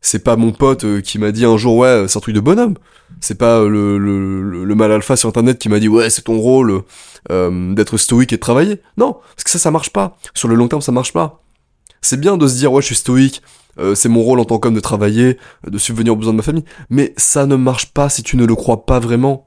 C'est 0.00 0.24
pas 0.24 0.36
mon 0.36 0.52
pote 0.52 0.84
euh, 0.84 1.00
qui 1.00 1.18
m'a 1.18 1.30
dit 1.30 1.44
un 1.44 1.56
jour 1.56 1.76
ouais 1.76 2.06
c'est 2.08 2.16
un 2.16 2.20
truc 2.20 2.34
de 2.34 2.40
bonhomme. 2.40 2.74
C'est 3.20 3.36
pas 3.36 3.58
euh, 3.58 3.68
le, 3.68 3.98
le, 3.98 4.64
le, 4.64 4.74
mal 4.74 4.90
alpha 4.92 5.16
sur 5.16 5.28
internet 5.28 5.58
qui 5.58 5.68
m'a 5.68 5.78
dit 5.78 5.88
ouais 5.88 6.08
c'est 6.10 6.22
ton 6.22 6.38
rôle 6.38 6.82
d'être 7.28 7.98
stoïque 7.98 8.32
et 8.32 8.36
de 8.36 8.40
travailler. 8.40 8.80
Non, 8.96 9.12
parce 9.12 9.44
que 9.44 9.50
ça 9.50 9.58
ça 9.58 9.70
marche 9.70 9.90
pas. 9.90 10.16
Sur 10.34 10.48
le 10.48 10.54
long 10.54 10.68
terme 10.68 10.82
ça 10.82 10.92
marche 10.92 11.12
pas. 11.12 11.42
C'est 12.00 12.18
bien 12.18 12.36
de 12.38 12.48
se 12.48 12.54
dire 12.56 12.72
ouais 12.72 12.80
je 12.80 12.86
suis 12.86 12.96
stoïque, 12.96 13.42
c'est 13.94 14.08
mon 14.08 14.22
rôle 14.22 14.40
en 14.40 14.44
tant 14.44 14.58
qu'homme 14.58 14.74
de 14.74 14.80
travailler, 14.80 15.38
de 15.66 15.78
subvenir 15.78 16.14
aux 16.14 16.16
besoins 16.16 16.32
de 16.32 16.38
ma 16.38 16.42
famille. 16.42 16.64
Mais 16.88 17.12
ça 17.18 17.44
ne 17.44 17.56
marche 17.56 17.92
pas 17.92 18.08
si 18.08 18.22
tu 18.22 18.36
ne 18.36 18.46
le 18.46 18.54
crois 18.54 18.86
pas 18.86 19.00
vraiment. 19.00 19.46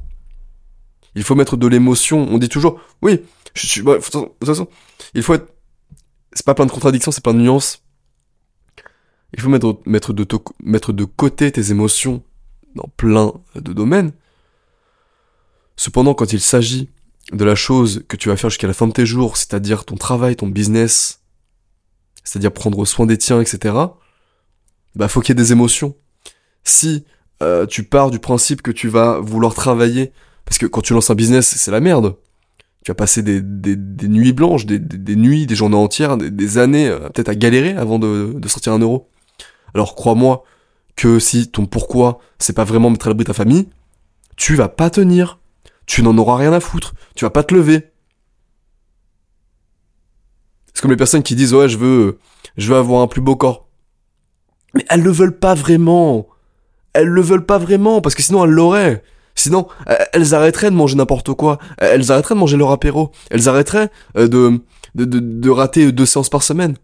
Il 1.16 1.24
faut 1.24 1.36
mettre 1.36 1.58
de 1.58 1.68
l'émotion. 1.68 2.28
On 2.30 2.38
dit 2.38 2.50
toujours, 2.50 2.80
oui, 3.02 3.22
je 3.54 3.68
suis, 3.68 3.82
de 3.82 3.94
toute 3.96 4.46
façon, 4.46 4.68
il 5.14 5.24
faut 5.24 5.36
être, 5.36 5.48
c'est 6.34 6.46
pas 6.46 6.56
plein 6.56 6.66
de 6.66 6.72
contradictions, 6.72 7.12
c'est 7.12 7.24
plein 7.24 7.34
de 7.34 7.40
nuances. 7.40 7.83
Il 9.34 9.42
faut 9.42 9.50
mettre, 9.50 10.14
de, 10.14 11.04
côté 11.06 11.52
tes 11.52 11.72
émotions 11.72 12.24
dans 12.76 12.90
plein 12.98 13.34
de 13.56 13.74
domaines. 13.74 14.12
Cependant, 15.76 16.14
quand 16.14 16.34
il 16.34 16.40
s'agit 16.40 16.90
de 17.32 17.44
la 17.44 17.56
chose 17.56 18.04
que 18.08 18.16
tu 18.16 18.30
vas 18.30 18.38
faire 18.38 18.52
jusqu'à 18.52 18.68
la 18.68 18.74
fin 18.74 18.88
de 18.88 18.94
tes 18.94 19.06
jours, 19.06 19.38
c'est-à-dire 19.38 19.86
ton 19.86 19.96
travail, 19.96 20.36
ton 20.36 20.48
business, 20.48 21.22
c'est-à-dire 22.24 22.52
prendre 22.52 22.86
soin 22.86 23.08
des 23.08 23.18
tiens, 23.18 23.42
etc., 23.42 23.76
bah 24.96 25.08
faut 25.08 25.22
qu'il 25.22 25.30
y 25.30 25.40
ait 25.40 25.44
des 25.44 25.52
émotions. 25.52 25.96
Si 26.64 27.04
euh, 27.42 27.66
tu 27.66 27.84
pars 27.84 28.12
du 28.12 28.20
principe 28.20 28.62
que 28.62 28.70
tu 28.70 28.88
vas 28.88 29.20
vouloir 29.20 29.56
travailler, 29.56 30.12
parce 30.46 30.60
que 30.60 30.68
quand 30.68 30.82
tu 30.82 30.94
lances 30.94 31.10
un 31.10 31.16
business, 31.16 31.56
c'est 31.58 31.72
la 31.72 31.80
merde. 31.80 32.16
Tu 32.86 32.92
vas 32.92 32.96
passer 32.96 33.24
des, 33.24 33.42
nuits 34.08 34.34
blanches, 34.34 34.68
des, 34.68 35.16
nuits, 35.16 35.48
des 35.48 35.56
journées 35.56 35.76
entières, 35.76 36.18
des, 36.18 36.58
années, 36.60 36.90
euh, 36.90 37.10
peut-être 37.10 37.30
à 37.30 37.36
galérer 37.36 37.72
avant 37.72 37.98
de 37.98 38.48
sortir 38.48 38.74
un 38.74 38.80
euro. 38.80 39.10
Alors 39.74 39.96
crois-moi 39.96 40.44
que 40.96 41.20
si 41.20 41.50
ton 41.50 41.66
pourquoi, 41.66 42.20
c'est 42.40 42.54
pas 42.54 42.64
vraiment 42.64 42.90
mettre 42.90 43.08
à 43.08 43.10
l'abri 43.10 43.26
ta 43.26 43.34
famille, 43.34 43.70
tu 44.36 44.56
vas 44.56 44.70
pas 44.70 44.90
tenir. 44.90 45.40
Tu 45.86 46.02
n'en 46.04 46.18
auras 46.18 46.38
rien 46.38 46.54
à 46.54 46.60
foutre. 46.60 46.94
Tu 47.16 47.26
vas 47.26 47.30
pas 47.30 47.44
te 47.44 47.54
lever. 47.54 47.92
C'est 50.74 50.82
comme 50.82 50.92
les 50.92 50.98
personnes 50.98 51.24
qui 51.24 51.36
disent 51.36 51.54
ouais 51.54 51.70
je 51.70 51.78
veux 51.78 52.20
je 52.58 52.70
veux 52.72 52.78
avoir 52.78 53.02
un 53.02 53.08
plus 53.08 53.22
beau 53.22 53.36
corps. 53.36 53.68
Mais 54.74 54.86
elles 54.90 55.04
le 55.04 55.12
veulent 55.12 55.38
pas 55.38 55.54
vraiment. 55.54 56.28
Elles 56.94 57.08
le 57.08 57.22
veulent 57.22 57.46
pas 57.46 57.58
vraiment 57.58 58.02
parce 58.02 58.16
que 58.16 58.22
sinon 58.24 58.46
elles 58.46 58.52
l'auraient. 58.52 59.04
Sinon, 59.36 59.68
elles 60.14 60.36
arrêteraient 60.36 60.70
de 60.70 60.76
manger 60.76 60.96
n'importe 60.96 61.34
quoi. 61.34 61.58
Elles 61.80 62.12
arrêteraient 62.12 62.36
de 62.36 62.40
manger 62.40 62.56
leur 62.56 62.70
apéro. 62.70 63.12
Elles 63.32 63.50
arrêteraient 63.50 63.90
euh, 64.16 64.28
de, 64.28 64.62
de, 64.94 65.06
de, 65.06 65.20
de 65.20 65.50
rater 65.50 65.92
deux 65.92 66.06
séances 66.06 66.30
par 66.30 66.44
semaine. 66.44 66.76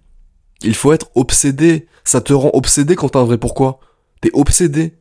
Il 0.63 0.75
faut 0.75 0.93
être 0.93 1.09
obsédé. 1.15 1.87
Ça 2.03 2.21
te 2.21 2.33
rend 2.33 2.51
obsédé 2.53 2.95
quand 2.95 3.09
t'as 3.09 3.19
un 3.19 3.25
vrai 3.25 3.37
pourquoi? 3.37 3.79
T'es 4.21 4.31
obsédé. 4.33 4.97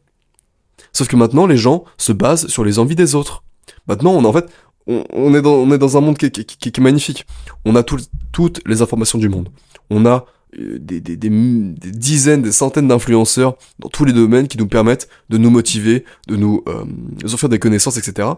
Sauf 0.93 1.09
que 1.09 1.17
maintenant, 1.17 1.47
les 1.47 1.57
gens 1.57 1.85
se 1.97 2.13
basent 2.13 2.47
sur 2.49 2.65
les 2.65 2.79
envies 2.79 2.97
des 2.97 3.15
autres. 3.15 3.43
Maintenant, 3.87 4.13
on 4.13 4.25
en 4.25 4.33
fait, 4.33 4.47
on, 4.87 5.35
est, 5.35 5.43
dans, 5.43 5.97
un 5.97 6.01
monde 6.01 6.17
qui, 6.17 6.27
est 6.27 6.79
magnifique. 6.79 7.27
On 7.65 7.77
a 7.77 7.83
toutes 7.83 8.67
les 8.67 8.83
informations 8.83 9.19
du 9.19 9.29
monde. 9.29 9.49
On 9.91 10.07
a 10.07 10.25
euh, 10.59 10.79
des, 10.81 11.01
dizaines, 11.01 12.41
des 12.41 12.53
centaines 12.53 12.89
d'influenceurs 12.89 13.57
dans 13.79 13.91
tous 13.91 14.05
les 14.05 14.15
domaines 14.15 14.49
qui 14.49 14.57
nous 14.57 14.67
permettent 14.67 15.09
de 15.29 15.37
nous 15.37 15.51
motiver, 15.51 16.05
de 16.27 16.37
nous 16.37 16.63
euh, 16.69 16.85
offrir 17.25 17.51
des 17.51 17.59
connaissances, 17.59 17.99
etc. 17.99 18.29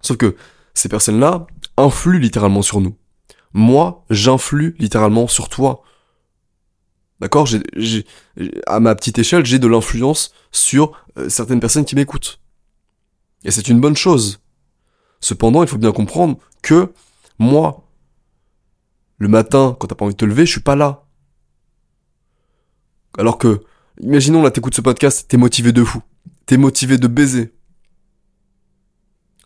Sauf 0.00 0.16
que 0.16 0.36
ces 0.72 0.88
personnes-là 0.88 1.46
influent 1.76 2.18
littéralement 2.18 2.62
sur 2.62 2.80
nous. 2.80 2.94
Moi, 3.52 4.04
j'influe 4.08 4.74
littéralement 4.78 5.26
sur 5.26 5.48
toi. 5.50 5.82
D'accord 7.20 7.46
j'ai, 7.46 8.06
À 8.66 8.80
ma 8.80 8.94
petite 8.94 9.18
échelle, 9.18 9.44
j'ai 9.44 9.58
de 9.58 9.66
l'influence 9.66 10.32
sur 10.52 10.92
euh, 11.16 11.28
certaines 11.28 11.60
personnes 11.60 11.84
qui 11.84 11.96
m'écoutent. 11.96 12.40
Et 13.44 13.50
c'est 13.50 13.68
une 13.68 13.80
bonne 13.80 13.96
chose. 13.96 14.40
Cependant, 15.20 15.62
il 15.62 15.68
faut 15.68 15.78
bien 15.78 15.92
comprendre 15.92 16.38
que 16.62 16.92
moi, 17.38 17.84
le 19.18 19.28
matin, 19.28 19.76
quand 19.78 19.88
t'as 19.88 19.94
pas 19.94 20.04
envie 20.04 20.14
de 20.14 20.18
te 20.18 20.24
lever, 20.24 20.46
je 20.46 20.52
suis 20.52 20.60
pas 20.60 20.76
là. 20.76 21.06
Alors 23.16 23.38
que, 23.38 23.62
imaginons 24.00 24.42
là, 24.42 24.50
t'écoutes 24.50 24.74
ce 24.74 24.80
podcast, 24.80 25.26
t'es 25.28 25.36
motivé 25.36 25.72
de 25.72 25.82
fou. 25.82 26.02
T'es 26.46 26.56
motivé 26.56 26.98
de 26.98 27.08
baiser. 27.08 27.52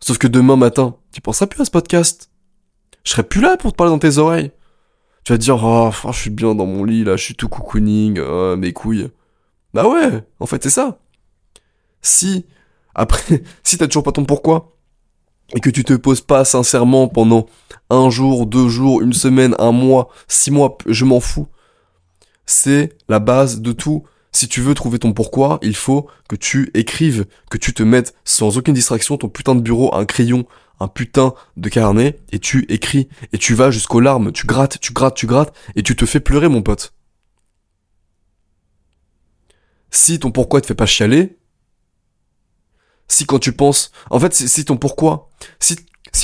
Sauf 0.01 0.19
que 0.19 0.27
demain 0.27 0.57
matin, 0.57 0.97
tu 1.13 1.21
penseras 1.21 1.47
plus 1.47 1.61
à 1.63 1.65
ce 1.65 1.71
podcast. 1.71 2.31
Je 3.05 3.11
serai 3.13 3.23
plus 3.23 3.41
là 3.41 3.57
pour 3.57 3.73
te 3.73 3.77
parler 3.77 3.93
dans 3.93 3.99
tes 3.99 4.19
oreilles. 4.19 4.53
Tu 5.25 5.33
vas 5.33 5.39
te 5.39 5.43
dire, 5.43 5.63
oh, 5.63 5.91
je 6.11 6.19
suis 6.19 6.31
bien 6.31 6.55
dans 6.55 6.67
mon 6.67 6.85
lit, 6.85 7.05
là, 7.05 7.17
je 7.17 7.25
suis 7.25 7.35
tout 7.35 7.49
cocooning, 7.49 8.19
oh, 8.21 8.57
mes 8.57 8.73
couilles. 8.73 9.09
Bah 9.73 9.89
ouais, 9.89 10.25
en 10.41 10.47
fait, 10.47 10.63
c'est 10.63 10.71
ça. 10.71 10.99
Si, 12.03 12.45
après, 12.95 13.43
si 13.63 13.79
t'as 13.79 13.87
toujours 13.87 14.03
pas 14.03 14.13
ton 14.13 14.25
pourquoi, 14.25 14.77
et 15.55 15.61
que 15.61 15.71
tu 15.71 15.85
te 15.85 15.93
poses 15.95 16.21
pas 16.21 16.45
sincèrement 16.45 17.09
pendant 17.09 17.47
un 17.91 18.11
jour, 18.11 18.47
deux 18.47 18.69
jours, 18.69 19.03
une 19.03 19.13
semaine, 19.13 19.55
un 19.59 19.73
mois, 19.73 20.09
six 20.29 20.51
mois, 20.51 20.79
je 20.87 21.05
m'en 21.05 21.21
fous, 21.21 21.47
c'est 22.47 22.97
la 23.09 23.19
base 23.19 23.61
de 23.61 23.73
tout. 23.73 24.05
Si 24.35 24.49
tu 24.49 24.63
veux 24.63 24.75
trouver 24.75 24.99
ton 24.99 25.13
pourquoi, 25.13 25.59
il 25.61 25.77
faut 25.77 26.07
que 26.27 26.37
tu 26.37 26.71
écrives, 26.73 27.27
que 27.51 27.59
tu 27.59 27.75
te 27.75 27.83
mettes 27.83 28.15
sans 28.25 28.57
aucune 28.57 28.73
distraction 28.73 29.19
ton 29.19 29.29
putain 29.29 29.55
de 29.55 29.61
bureau, 29.61 29.95
un 29.95 30.07
crayon, 30.07 30.47
un 30.83 30.89
putain 30.89 31.35
de 31.57 31.69
carnet, 31.69 32.19
et 32.33 32.39
tu 32.39 32.67
écris, 32.69 33.09
et 33.33 33.39
tu 33.39 33.55
vas 33.55 33.71
jusqu'aux 33.71 34.01
larmes, 34.01 34.33
tu 34.33 34.47
grattes, 34.47 34.79
tu 34.81 34.93
grattes, 34.93 35.15
tu 35.15 35.27
grattes, 35.27 35.55
et 35.77 35.83
tu 35.83 35.97
te 35.97 36.07
fais 36.07 36.21
pleurer 36.21 36.49
mon 36.49 36.63
pote. 36.63 36.95
Si 39.91 40.19
ton 40.19 40.33
pourquoi 40.33 40.61
te 40.61 40.67
fait 40.67 40.75
pas 40.75 40.87
chialer, 40.87 41.37
si 43.09 43.27
quand 43.27 43.39
tu 43.39 43.53
penses, 43.53 43.93
en 44.11 44.19
fait, 44.19 44.35
si, 44.35 44.65
ton 44.65 44.77
pourquoi, 44.77 45.31
si, 45.61 45.77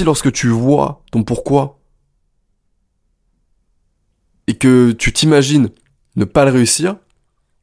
lorsque 0.05 0.33
tu 0.33 0.49
vois 0.49 1.05
ton 1.13 1.23
pourquoi, 1.23 1.79
et 4.47 4.57
que 4.57 4.93
tu 4.93 5.13
t'imagines 5.13 5.69
ne 6.17 6.25
pas 6.25 6.47
le 6.47 6.51
réussir, 6.51 6.97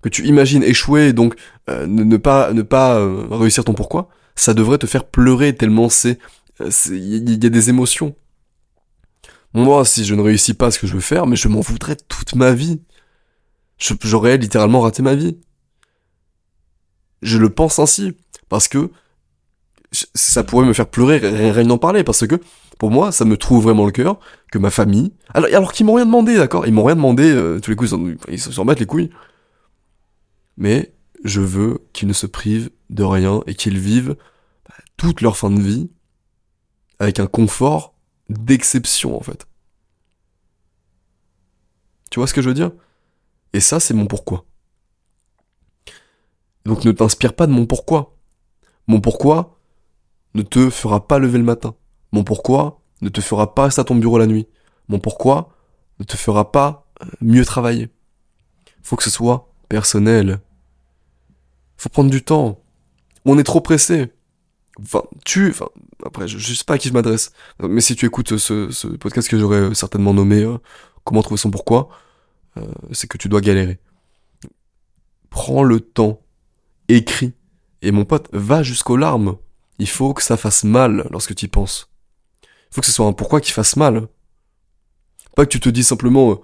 que 0.01 0.09
tu 0.09 0.25
imagines 0.27 0.61
échouer 0.61 1.13
donc 1.13 1.35
euh, 1.67 1.87
ne, 1.87 2.17
pas 2.17 2.53
ne 2.53 2.61
pas 2.61 2.99
euh, 2.99 3.25
réussir 3.31 3.63
ton 3.65 3.73
pourquoi, 3.73 4.09
ça 4.35 4.53
devrait 4.53 4.77
te 4.77 4.85
faire 4.85 5.05
pleurer 5.05 5.55
tellement 5.55 5.89
c'est 5.89 6.19
il 6.59 7.29
y, 7.29 7.45
a 7.45 7.49
des 7.49 7.69
émotions. 7.69 8.15
Moi, 9.53 9.85
si 9.85 10.05
je 10.05 10.15
ne 10.15 10.21
réussis 10.21 10.53
pas 10.53 10.71
ce 10.71 10.79
que 10.79 10.87
je 10.87 10.93
veux 10.93 10.99
faire, 10.99 11.27
mais 11.27 11.35
je 11.35 11.47
m'en 11.47 11.61
voudrais 11.61 11.95
toute 11.95 12.35
ma 12.35 12.51
vie. 12.51 12.81
J'aurais 13.77 14.37
littéralement 14.37 14.81
raté 14.81 15.01
ma 15.01 15.15
vie. 15.15 15.37
Je 17.21 17.37
le 17.37 17.49
pense 17.49 17.79
ainsi 17.79 18.13
parce 18.49 18.67
que 18.67 18.91
ça 19.91 20.43
pourrait 20.43 20.65
me 20.65 20.73
faire 20.73 20.87
pleurer 20.87 21.19
rien 21.19 21.65
d'en 21.65 21.77
parler 21.77 22.03
parce 22.03 22.27
que 22.27 22.35
pour 22.77 22.91
moi, 22.91 23.11
ça 23.11 23.23
me 23.23 23.37
trouve 23.37 23.63
vraiment 23.63 23.85
le 23.85 23.91
cœur 23.91 24.19
que 24.51 24.57
ma 24.57 24.69
famille. 24.69 25.13
Alors, 25.33 25.49
alors 25.53 25.71
qu'ils 25.71 25.85
m'ont 25.85 25.93
rien 25.93 26.05
demandé, 26.05 26.35
d'accord? 26.35 26.67
Ils 26.67 26.73
m'ont 26.73 26.83
rien 26.83 26.95
demandé, 26.95 27.31
euh, 27.31 27.59
tous 27.59 27.71
les 27.71 27.77
coups, 27.77 27.93
ils 28.29 28.39
s'en 28.39 28.65
battent 28.65 28.79
les 28.79 28.85
couilles. 28.85 29.09
Mais 30.57 30.93
je 31.23 31.41
veux 31.41 31.79
qu'ils 31.93 32.07
ne 32.07 32.13
se 32.13 32.27
privent 32.27 32.69
de 32.89 33.03
rien 33.03 33.41
et 33.47 33.55
qu'ils 33.55 33.79
vivent 33.79 34.15
bah, 34.67 34.75
toute 34.97 35.21
leur 35.21 35.37
fin 35.37 35.49
de 35.49 35.61
vie 35.61 35.89
avec 36.99 37.19
un 37.19 37.27
confort 37.27 37.93
d'exception, 38.29 39.17
en 39.17 39.21
fait. 39.21 39.47
Tu 42.09 42.19
vois 42.19 42.27
ce 42.27 42.33
que 42.33 42.41
je 42.41 42.49
veux 42.49 42.55
dire? 42.55 42.71
Et 43.53 43.59
ça, 43.59 43.79
c'est 43.79 43.93
mon 43.93 44.05
pourquoi. 44.05 44.45
Donc 46.65 46.83
ne 46.83 46.91
t'inspire 46.91 47.33
pas 47.33 47.47
de 47.47 47.51
mon 47.51 47.65
pourquoi. 47.65 48.17
Mon 48.87 48.99
pourquoi 48.99 49.59
ne 50.33 50.41
te 50.41 50.69
fera 50.69 51.07
pas 51.07 51.19
lever 51.19 51.37
le 51.37 51.43
matin. 51.43 51.75
Mon 52.11 52.23
pourquoi 52.23 52.81
ne 53.01 53.09
te 53.09 53.21
fera 53.21 53.53
pas 53.55 53.63
rester 53.63 53.81
à 53.81 53.83
ton 53.83 53.95
bureau 53.95 54.17
la 54.17 54.27
nuit. 54.27 54.47
Mon 54.87 54.99
pourquoi 54.99 55.49
ne 55.99 56.05
te 56.05 56.17
fera 56.17 56.51
pas 56.51 56.87
euh, 57.01 57.05
mieux 57.21 57.45
travailler. 57.45 57.89
Faut 58.81 58.95
que 58.95 59.03
ce 59.03 59.09
soit 59.09 59.53
personnel. 59.69 60.39
Faut 61.77 61.89
prendre 61.89 62.09
du 62.09 62.23
temps. 62.23 62.61
On 63.25 63.37
est 63.37 63.43
trop 63.43 63.61
pressé. 63.61 64.11
Enfin, 64.79 65.03
tu, 65.23 65.49
enfin, 65.49 65.69
après, 66.05 66.27
je, 66.27 66.53
sais 66.53 66.63
pas 66.63 66.75
à 66.75 66.77
qui 66.77 66.89
je 66.89 66.93
m'adresse. 66.93 67.31
Mais 67.61 67.81
si 67.81 67.95
tu 67.95 68.05
écoutes 68.05 68.37
ce, 68.37 68.87
podcast 68.97 69.27
que 69.29 69.37
j'aurais 69.37 69.73
certainement 69.73 70.13
nommé 70.13 70.43
euh, 70.43 70.57
Comment 71.03 71.21
trouver 71.21 71.37
son 71.37 71.51
pourquoi, 71.51 71.89
euh, 72.57 72.65
c'est 72.91 73.07
que 73.07 73.17
tu 73.17 73.29
dois 73.29 73.41
galérer. 73.41 73.79
Prends 75.29 75.63
le 75.63 75.79
temps. 75.79 76.21
Écris. 76.87 77.33
Et 77.83 77.91
mon 77.91 78.05
pote, 78.05 78.27
va 78.33 78.63
jusqu'aux 78.63 78.97
larmes. 78.97 79.37
Il 79.77 79.87
faut 79.87 80.13
que 80.13 80.23
ça 80.23 80.37
fasse 80.37 80.63
mal 80.63 81.07
lorsque 81.11 81.35
tu 81.35 81.45
y 81.45 81.47
penses 81.47 81.89
faut 82.75 82.81
que 82.81 82.87
ce 82.87 82.93
soit 82.93 83.05
un 83.05 83.13
pourquoi 83.13 83.39
qui 83.39 83.51
fasse 83.51 83.77
mal. 83.77 84.07
Pas 85.35 85.45
que 85.45 85.51
tu 85.51 85.59
te 85.61 85.69
dis 85.69 85.83
simplement, 85.83 86.31
euh, 86.31 86.35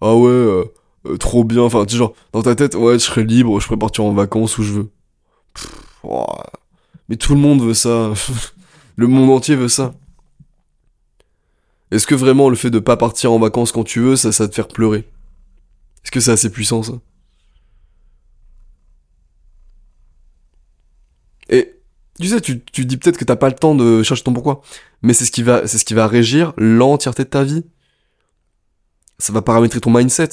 ah 0.00 0.16
ouais, 0.16 0.30
euh, 0.30 0.64
euh, 1.06 1.16
trop 1.18 1.44
bien, 1.44 1.62
enfin, 1.62 1.84
tu 1.84 1.96
genre, 1.96 2.14
dans 2.32 2.42
ta 2.42 2.54
tête, 2.54 2.74
ouais, 2.74 2.94
je 2.94 3.04
serais 3.04 3.22
libre, 3.22 3.60
je 3.60 3.66
pourrais 3.66 3.78
partir 3.78 4.04
en 4.04 4.12
vacances 4.12 4.56
où 4.58 4.62
je 4.62 4.72
veux. 4.72 4.90
Mais 7.08 7.16
tout 7.16 7.34
le 7.34 7.40
monde 7.40 7.62
veut 7.62 7.74
ça. 7.74 8.12
le 8.96 9.06
monde 9.06 9.30
entier 9.30 9.56
veut 9.56 9.68
ça. 9.68 9.94
Est-ce 11.90 12.06
que 12.06 12.14
vraiment 12.14 12.48
le 12.48 12.56
fait 12.56 12.70
de 12.70 12.78
pas 12.78 12.96
partir 12.96 13.32
en 13.32 13.38
vacances 13.38 13.72
quand 13.72 13.84
tu 13.84 14.00
veux, 14.00 14.16
ça, 14.16 14.32
ça 14.32 14.48
te 14.48 14.54
faire 14.54 14.68
pleurer? 14.68 15.08
Est-ce 16.04 16.10
que 16.10 16.20
c'est 16.20 16.32
assez 16.32 16.50
puissant 16.50 16.82
ça? 16.82 16.94
Et 21.48 21.80
tu 22.20 22.28
sais, 22.28 22.40
tu, 22.40 22.64
tu 22.64 22.84
dis 22.84 22.96
peut-être 22.96 23.18
que 23.18 23.24
t'as 23.24 23.36
pas 23.36 23.48
le 23.48 23.54
temps 23.54 23.74
de 23.74 24.02
chercher 24.02 24.24
ton 24.24 24.32
pourquoi, 24.32 24.62
mais 25.02 25.12
c'est 25.12 25.24
ce 25.24 25.30
qui 25.30 25.42
va, 25.42 25.66
c'est 25.66 25.78
ce 25.78 25.84
qui 25.84 25.94
va 25.94 26.06
régir 26.06 26.52
l'entièreté 26.56 27.24
de 27.24 27.28
ta 27.28 27.44
vie. 27.44 27.64
Ça 29.18 29.32
va 29.32 29.42
paramétrer 29.42 29.80
ton 29.80 29.92
mindset. 29.92 30.30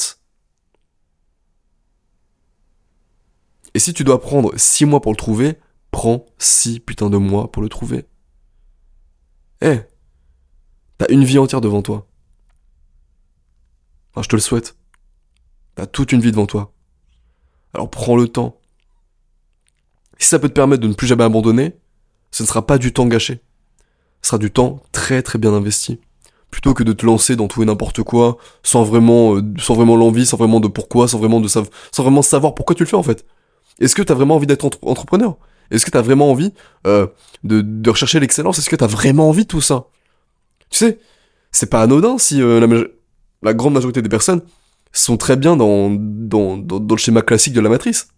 Et 3.73 3.79
si 3.79 3.93
tu 3.93 4.03
dois 4.03 4.19
prendre 4.19 4.51
6 4.57 4.85
mois 4.85 5.01
pour 5.01 5.11
le 5.11 5.17
trouver, 5.17 5.57
prends 5.91 6.25
6 6.39 6.79
putains 6.79 7.09
de 7.09 7.17
mois 7.17 7.51
pour 7.51 7.61
le 7.61 7.69
trouver. 7.69 8.05
Eh, 9.61 9.79
t'as 10.97 11.05
une 11.09 11.23
vie 11.23 11.37
entière 11.37 11.61
devant 11.61 11.81
toi. 11.81 12.07
je 14.19 14.27
te 14.27 14.35
le 14.35 14.41
souhaite. 14.41 14.75
T'as 15.75 15.85
toute 15.85 16.11
une 16.11 16.21
vie 16.21 16.31
devant 16.31 16.47
toi. 16.47 16.73
Alors 17.73 17.89
prends 17.89 18.15
le 18.15 18.27
temps. 18.27 18.57
Si 20.17 20.27
ça 20.27 20.39
peut 20.39 20.49
te 20.49 20.53
permettre 20.53 20.81
de 20.81 20.87
ne 20.87 20.93
plus 20.93 21.07
jamais 21.07 21.23
abandonner, 21.23 21.75
ce 22.31 22.43
ne 22.43 22.47
sera 22.47 22.65
pas 22.65 22.77
du 22.77 22.93
temps 22.93 23.07
gâché. 23.07 23.41
sera 24.21 24.37
du 24.37 24.51
temps 24.51 24.81
très 24.91 25.21
très 25.21 25.39
bien 25.39 25.53
investi. 25.53 25.99
Plutôt 26.49 26.73
que 26.73 26.83
de 26.83 26.93
te 26.93 27.05
lancer 27.05 27.35
dans 27.35 27.47
tout 27.47 27.63
et 27.63 27.65
n'importe 27.65 28.03
quoi, 28.03 28.37
sans 28.61 28.83
vraiment, 28.83 29.35
euh, 29.35 29.41
sans 29.57 29.73
vraiment 29.73 29.95
l'envie, 29.95 30.25
sans 30.25 30.37
vraiment 30.37 30.59
de 30.59 30.67
pourquoi, 30.67 31.07
sans 31.07 31.17
vraiment 31.17 31.39
de 31.39 31.47
sans 31.47 31.63
vraiment 31.97 32.21
savoir 32.21 32.55
pourquoi 32.55 32.75
tu 32.75 32.83
le 32.83 32.89
fais 32.89 32.97
en 32.97 33.03
fait. 33.03 33.25
Est-ce 33.79 33.95
que 33.95 34.01
t'as 34.01 34.13
vraiment 34.13 34.35
envie 34.35 34.47
d'être 34.47 34.65
entrepreneur? 34.81 35.37
Est-ce 35.71 35.85
que 35.85 35.91
t'as 35.91 36.01
vraiment 36.01 36.29
envie 36.29 36.53
euh, 36.85 37.07
de, 37.43 37.61
de 37.61 37.89
rechercher 37.89 38.19
l'excellence? 38.19 38.59
Est-ce 38.59 38.69
que 38.69 38.75
t'as 38.75 38.87
vraiment 38.87 39.29
envie 39.29 39.43
de 39.43 39.47
tout 39.47 39.61
ça? 39.61 39.85
Tu 40.69 40.77
sais, 40.77 40.99
c'est 41.51 41.69
pas 41.69 41.81
anodin 41.81 42.17
si 42.17 42.41
euh, 42.41 42.87
la, 43.41 43.53
grande 43.53 43.73
majorité 43.73 44.01
des 44.01 44.09
personnes 44.09 44.41
sont 44.93 45.17
très 45.17 45.37
bien 45.37 45.55
dans 45.55 45.89
le 45.89 46.97
schéma 46.97 47.21
classique 47.21 47.53
de 47.53 47.61
la 47.61 47.69
matrice. 47.69 48.09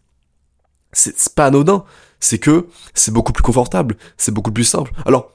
C'est 0.91 1.33
pas 1.36 1.48
anodin. 1.48 1.83
C'est 2.19 2.39
que 2.39 2.67
c'est 2.93 3.12
beaucoup 3.12 3.33
plus 3.33 3.43
confortable, 3.43 3.98
c'est 4.17 4.31
beaucoup 4.31 4.51
plus 4.51 4.63
simple. 4.63 4.93
Alors, 5.05 5.33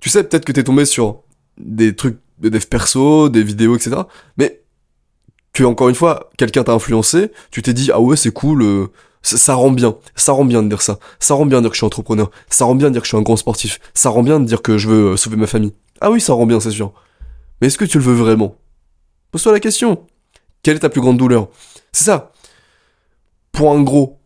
tu 0.00 0.10
sais, 0.10 0.22
peut-être 0.22 0.44
que 0.44 0.52
t'es 0.52 0.64
tombé 0.64 0.84
sur 0.84 1.22
des 1.56 1.96
trucs 1.96 2.18
de 2.40 2.48
dev 2.48 2.66
perso, 2.66 3.28
des 3.28 3.42
vidéos, 3.42 3.76
etc. 3.76 4.02
Mais 4.36 4.62
que, 5.52 5.64
encore 5.64 5.88
une 5.88 5.94
fois, 5.94 6.30
quelqu'un 6.36 6.64
t'a 6.64 6.72
influencé, 6.72 7.32
tu 7.50 7.62
t'es 7.62 7.72
dit, 7.72 7.90
ah 7.92 8.00
ouais, 8.00 8.16
c'est 8.16 8.32
cool, 8.32 8.62
euh, 8.62 8.86
ça, 9.22 9.54
rend 9.54 9.70
bien. 9.70 9.96
Ça 10.16 10.32
rend 10.32 10.44
bien 10.44 10.62
de 10.62 10.68
dire 10.68 10.82
ça. 10.82 10.98
Ça 11.18 11.34
rend 11.34 11.46
bien 11.46 11.58
de 11.58 11.62
dire 11.62 11.70
que 11.70 11.74
je 11.74 11.80
suis 11.80 11.86
entrepreneur. 11.86 12.30
Ça 12.48 12.64
rend 12.64 12.74
bien 12.74 12.88
de 12.88 12.94
dire 12.94 13.02
que 13.02 13.06
je 13.06 13.10
suis 13.10 13.18
un 13.18 13.22
grand 13.22 13.36
sportif. 13.36 13.80
Ça 13.94 14.08
rend 14.08 14.22
bien 14.22 14.40
de 14.40 14.46
dire 14.46 14.62
que 14.62 14.78
je 14.78 14.88
veux 14.88 15.12
euh, 15.12 15.16
sauver 15.16 15.36
ma 15.36 15.46
famille. 15.46 15.72
Ah 16.00 16.10
oui, 16.10 16.20
ça 16.20 16.32
rend 16.32 16.46
bien, 16.46 16.60
c'est 16.60 16.70
sûr. 16.70 16.92
Mais 17.60 17.66
est-ce 17.66 17.78
que 17.78 17.84
tu 17.84 17.98
le 17.98 18.04
veux 18.04 18.14
vraiment? 18.14 18.56
Pose-toi 19.30 19.52
la 19.52 19.60
question. 19.60 20.06
Quelle 20.62 20.76
est 20.76 20.80
ta 20.80 20.88
plus 20.88 21.00
grande 21.00 21.18
douleur? 21.18 21.48
C'est 21.92 22.04
ça. 22.04 22.32
Pour 23.52 23.72
un 23.72 23.82
gros. 23.82 24.18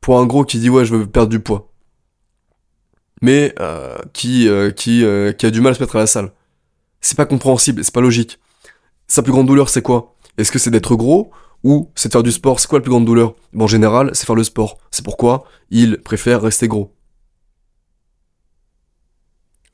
Pour 0.00 0.18
un 0.18 0.26
gros 0.26 0.44
qui 0.44 0.58
dit 0.58 0.70
ouais, 0.70 0.84
je 0.84 0.94
veux 0.94 1.06
perdre 1.06 1.28
du 1.28 1.40
poids 1.40 1.64
mais 3.20 3.52
euh, 3.58 3.98
qui 4.12 4.48
euh, 4.48 4.70
qui 4.70 5.04
qui 5.36 5.46
a 5.46 5.50
du 5.50 5.60
mal 5.60 5.72
à 5.72 5.74
se 5.74 5.80
mettre 5.80 5.96
à 5.96 5.98
la 5.98 6.06
salle. 6.06 6.30
C'est 7.00 7.16
pas 7.16 7.26
compréhensible, 7.26 7.84
c'est 7.84 7.94
pas 7.94 8.00
logique. 8.00 8.38
Sa 9.06 9.22
plus 9.22 9.32
grande 9.32 9.46
douleur, 9.46 9.68
c'est 9.68 9.82
quoi? 9.82 10.14
Est-ce 10.36 10.52
que 10.52 10.58
c'est 10.58 10.70
d'être 10.70 10.94
gros 10.96 11.30
ou 11.64 11.90
c'est 11.94 12.08
de 12.08 12.12
faire 12.12 12.22
du 12.22 12.32
sport 12.32 12.60
C'est 12.60 12.68
quoi 12.68 12.78
la 12.78 12.82
plus 12.82 12.90
grande 12.90 13.04
douleur? 13.04 13.34
En 13.58 13.66
général, 13.66 14.10
c'est 14.14 14.26
faire 14.26 14.34
le 14.36 14.44
sport. 14.44 14.78
C'est 14.90 15.04
pourquoi 15.04 15.44
il 15.70 15.98
préfère 15.98 16.42
rester 16.42 16.68
gros. 16.68 16.94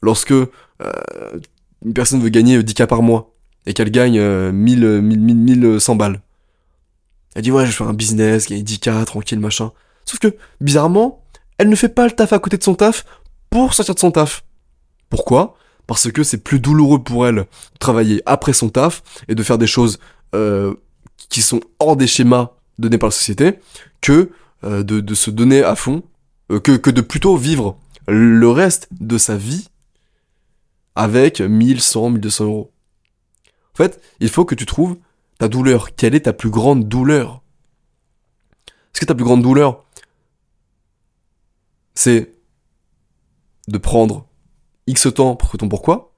Lorsque 0.03 0.33
une 0.33 1.95
personne 1.95 2.21
veut 2.21 2.29
gagner 2.29 2.59
10K 2.59 2.87
par 2.87 3.03
mois 3.03 3.35
et 3.67 3.73
qu'elle 3.73 3.91
gagne 3.91 4.21
1000, 4.51 5.01
1000, 5.01 5.37
1100 5.37 5.97
balles, 5.97 6.21
elle 7.35 7.43
dit 7.43 7.51
ouais, 7.51 7.67
je 7.67 7.73
fais 7.73 7.85
un 7.85 7.95
business, 7.95 8.49
gagner 8.49 8.63
10K, 8.63 9.05
tranquille, 9.05 9.41
machin. 9.41 9.73
Sauf 10.05 10.19
que, 10.19 10.37
bizarrement, 10.61 11.25
elle 11.59 11.69
ne 11.69 11.77
fait 11.77 11.89
pas 11.89 12.05
le 12.05 12.13
taf 12.13 12.33
à 12.33 12.39
côté 12.39 12.57
de 12.57 12.63
son 12.63 12.75
taf 12.75 13.05
pour 13.51 13.75
sortir 13.75 13.95
de 13.95 14.01
son 14.01 14.11
taf. 14.11 14.45
Pourquoi? 15.11 15.57
Parce 15.87 16.11
que 16.11 16.23
c'est 16.23 16.39
plus 16.39 16.61
douloureux 16.61 17.03
pour 17.03 17.27
elle 17.27 17.37
de 17.37 17.79
travailler 17.79 18.23
après 18.27 18.53
son 18.53 18.69
taf 18.69 19.03
et 19.29 19.35
de 19.35 19.43
faire 19.43 19.59
des 19.59 19.67
choses 19.67 19.99
euh, 20.35 20.75
qui 21.29 21.43
sont 21.43 21.61
hors 21.79 21.97
des 21.97 22.07
schémas 22.07 22.53
donnés 22.79 22.99
par 22.99 23.09
la 23.09 23.13
société 23.13 23.59
que 24.01 24.31
euh, 24.65 24.83
de, 24.83 25.15
se 25.15 25.31
donner 25.31 25.63
à 25.63 25.75
fond, 25.77 26.03
euh, 26.51 26.61
que, 26.61 26.73
que 26.73 26.91
de 26.91 27.01
plutôt 27.01 27.37
vivre 27.37 27.79
le 28.07 28.49
reste 28.49 28.89
de 28.93 29.19
sa 29.19 29.37
vie 29.37 29.69
avec 30.95 31.41
1100, 31.41 32.11
1200 32.11 32.45
euros. 32.45 32.73
En 33.75 33.77
fait, 33.77 34.01
il 34.21 34.29
faut 34.29 34.45
que 34.45 34.55
tu 34.55 34.67
trouves 34.67 34.97
ta 35.39 35.49
douleur. 35.49 35.95
Quelle 35.97 36.15
est 36.15 36.21
ta 36.21 36.33
plus 36.33 36.51
grande 36.51 36.89
douleur? 36.89 37.43
Est-ce 38.67 39.01
que 39.01 39.07
ta 39.07 39.15
plus 39.15 39.25
grande 39.25 39.43
douleur, 39.43 39.85
c'est 41.95 42.33
de 43.67 43.79
prendre 43.79 44.27
X 44.87 45.09
temps 45.15 45.37
pour 45.37 45.51
ton 45.57 45.69
pourquoi? 45.69 46.15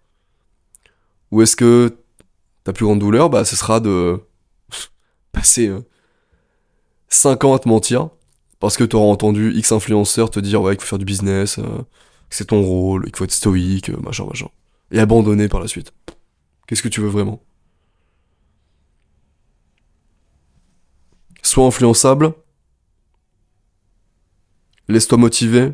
Ou 1.31 1.43
est-ce 1.43 1.57
que 1.57 1.97
ta 2.65 2.73
plus 2.73 2.85
grande 2.85 2.99
douleur, 2.99 3.31
bah, 3.31 3.45
ce 3.45 3.57
sera 3.57 3.81
de 3.81 4.21
passer 5.37 5.71
5 7.09 7.45
euh, 7.45 7.49
ans 7.49 7.55
à 7.55 7.59
te 7.59 7.69
mentir 7.69 8.09
parce 8.59 8.77
que 8.77 8.85
tu 8.85 8.97
auras 8.97 9.13
entendu 9.13 9.53
X 9.53 9.71
influenceur 9.73 10.31
te 10.31 10.41
dire 10.41 10.63
ouais 10.63 10.75
qu'il 10.75 10.83
faut 10.83 10.89
faire 10.89 10.99
du 10.99 11.05
business, 11.05 11.59
euh, 11.59 11.83
c'est 12.31 12.47
ton 12.47 12.63
rôle, 12.63 13.05
qu'il 13.05 13.17
faut 13.17 13.25
être 13.25 13.33
stoïque, 13.33 13.91
euh, 13.91 13.99
machin 13.99 14.25
machin, 14.25 14.49
et 14.91 14.99
abandonner 14.99 15.49
par 15.49 15.61
la 15.61 15.69
suite. 15.69 15.93
Qu'est-ce 16.67 16.83
que 16.83 16.89
tu 16.89 17.03
veux 17.03 17.09
vraiment? 17.09 17.43
Sois 21.43 21.67
influençable, 21.67 22.33
laisse-toi 24.89 25.19
motiver, 25.19 25.73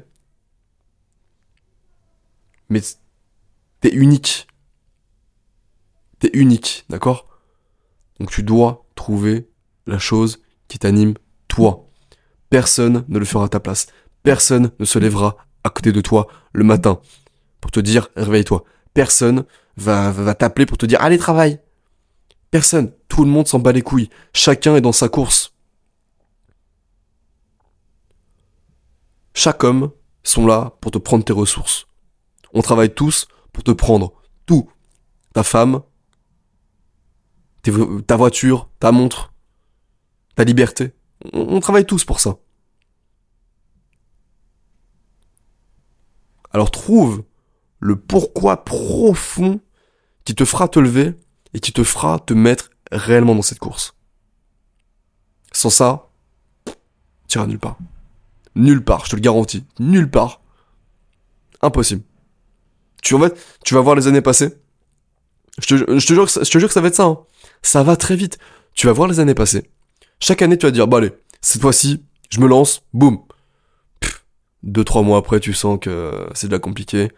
mais 2.68 2.80
t'es 3.80 3.94
unique. 3.94 4.48
T'es 6.18 6.30
unique, 6.34 6.84
d'accord? 6.88 7.28
Donc 8.20 8.30
tu 8.30 8.42
dois 8.42 8.86
trouver 8.94 9.48
la 9.86 9.98
chose 9.98 10.40
qui 10.68 10.78
t'anime, 10.78 11.14
toi. 11.48 11.88
Personne 12.50 13.04
ne 13.08 13.18
le 13.18 13.24
fera 13.24 13.44
à 13.44 13.48
ta 13.48 13.60
place. 13.60 13.86
Personne 14.22 14.70
ne 14.78 14.84
se 14.84 14.98
lèvera 14.98 15.36
à 15.64 15.70
côté 15.70 15.92
de 15.92 16.00
toi 16.00 16.26
le 16.52 16.64
matin 16.64 17.00
pour 17.60 17.70
te 17.70 17.80
dire 17.80 18.08
réveille-toi. 18.16 18.64
Personne 18.94 19.44
va, 19.76 20.10
va 20.12 20.34
t'appeler 20.34 20.66
pour 20.66 20.78
te 20.78 20.86
dire 20.86 21.00
allez 21.00 21.18
travaille. 21.18 21.60
Personne. 22.50 22.92
Tout 23.08 23.24
le 23.24 23.30
monde 23.30 23.48
s'en 23.48 23.58
bat 23.58 23.72
les 23.72 23.82
couilles. 23.82 24.10
Chacun 24.34 24.76
est 24.76 24.80
dans 24.80 24.92
sa 24.92 25.08
course. 25.08 25.54
Chaque 29.34 29.64
homme 29.64 29.90
sont 30.22 30.46
là 30.46 30.76
pour 30.80 30.90
te 30.90 30.98
prendre 30.98 31.24
tes 31.24 31.32
ressources. 31.32 31.86
On 32.52 32.62
travaille 32.62 32.94
tous 32.94 33.26
pour 33.52 33.64
te 33.64 33.70
prendre 33.70 34.12
tout. 34.46 34.70
Ta 35.32 35.42
femme, 35.42 35.82
ta 38.06 38.16
voiture, 38.16 38.68
ta 38.78 38.92
montre, 38.92 39.31
ta 40.34 40.44
liberté. 40.44 40.92
On, 41.32 41.60
travaille 41.60 41.86
tous 41.86 42.04
pour 42.04 42.20
ça. 42.20 42.36
Alors 46.52 46.70
trouve 46.70 47.24
le 47.78 47.96
pourquoi 47.96 48.64
profond 48.64 49.60
qui 50.24 50.34
te 50.34 50.44
fera 50.44 50.68
te 50.68 50.78
lever 50.78 51.14
et 51.54 51.60
qui 51.60 51.72
te 51.72 51.84
fera 51.84 52.18
te 52.18 52.34
mettre 52.34 52.70
réellement 52.90 53.34
dans 53.34 53.42
cette 53.42 53.58
course. 53.58 53.94
Sans 55.52 55.70
ça, 55.70 56.08
tu 57.28 57.38
iras 57.38 57.46
nulle 57.46 57.58
part. 57.58 57.78
Nulle 58.54 58.84
part, 58.84 59.04
je 59.06 59.10
te 59.10 59.16
le 59.16 59.22
garantis. 59.22 59.64
Nulle 59.78 60.10
part. 60.10 60.40
Impossible. 61.62 62.02
Tu, 63.02 63.16
vas 63.16 63.80
voir 63.80 63.96
les 63.96 64.06
années 64.06 64.20
passer. 64.20 64.54
Je 65.58 65.66
te, 65.66 65.74
jure, 65.98 66.26
que, 66.26 66.44
je 66.44 66.50
te 66.50 66.58
jure 66.58 66.72
ça 66.72 66.80
va 66.80 66.88
être 66.88 66.94
ça. 66.94 67.04
Hein. 67.04 67.18
Ça 67.62 67.82
va 67.82 67.96
très 67.96 68.16
vite. 68.16 68.38
Tu 68.74 68.86
vas 68.86 68.92
voir 68.92 69.08
les 69.08 69.20
années 69.20 69.34
passer. 69.34 69.70
Chaque 70.22 70.40
année, 70.40 70.56
tu 70.56 70.66
vas 70.66 70.70
dire, 70.70 70.86
bah 70.86 70.98
allez, 70.98 71.10
cette 71.40 71.62
fois-ci, 71.62 72.04
je 72.30 72.38
me 72.38 72.46
lance, 72.46 72.82
boum. 72.94 73.18
Deux, 74.62 74.84
trois 74.84 75.02
mois 75.02 75.18
après, 75.18 75.40
tu 75.40 75.52
sens 75.52 75.80
que 75.80 76.12
c'est 76.32 76.46
déjà 76.46 76.60
compliqué. 76.60 77.10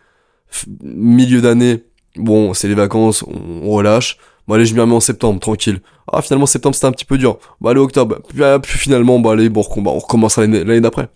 milieu 0.82 1.42
d'année, 1.42 1.84
bon, 2.16 2.54
c'est 2.54 2.66
les 2.66 2.74
vacances, 2.74 3.22
on, 3.22 3.68
relâche. 3.68 4.16
Bon 4.48 4.54
allez, 4.54 4.64
je 4.64 4.72
m'y 4.72 4.80
remets 4.80 4.94
en 4.94 5.00
septembre, 5.00 5.38
tranquille. 5.38 5.82
Ah, 6.10 6.22
finalement, 6.22 6.46
septembre, 6.46 6.74
c'était 6.74 6.86
un 6.86 6.92
petit 6.92 7.04
peu 7.04 7.18
dur. 7.18 7.38
Bon 7.60 7.68
allez, 7.68 7.80
octobre. 7.80 8.20
Puis, 8.26 8.42
ah, 8.42 8.58
finalement, 8.64 9.18
bon 9.20 9.28
allez, 9.28 9.50
bon, 9.50 9.62
on 9.68 9.98
recommence 9.98 10.38
l'année 10.38 10.80
d'après. 10.80 11.10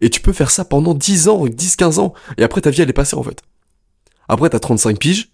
Et 0.00 0.10
tu 0.10 0.20
peux 0.20 0.32
faire 0.32 0.50
ça 0.50 0.64
pendant 0.64 0.92
10 0.92 1.28
ans, 1.28 1.46
10, 1.46 1.76
15 1.76 2.00
ans. 2.00 2.14
Et 2.36 2.42
après, 2.42 2.62
ta 2.62 2.70
vie, 2.70 2.82
elle 2.82 2.90
est 2.90 2.92
passée, 2.92 3.14
en 3.14 3.22
fait. 3.22 3.42
Après, 4.26 4.50
t'as 4.50 4.58
35 4.58 4.98
piges. 4.98 5.30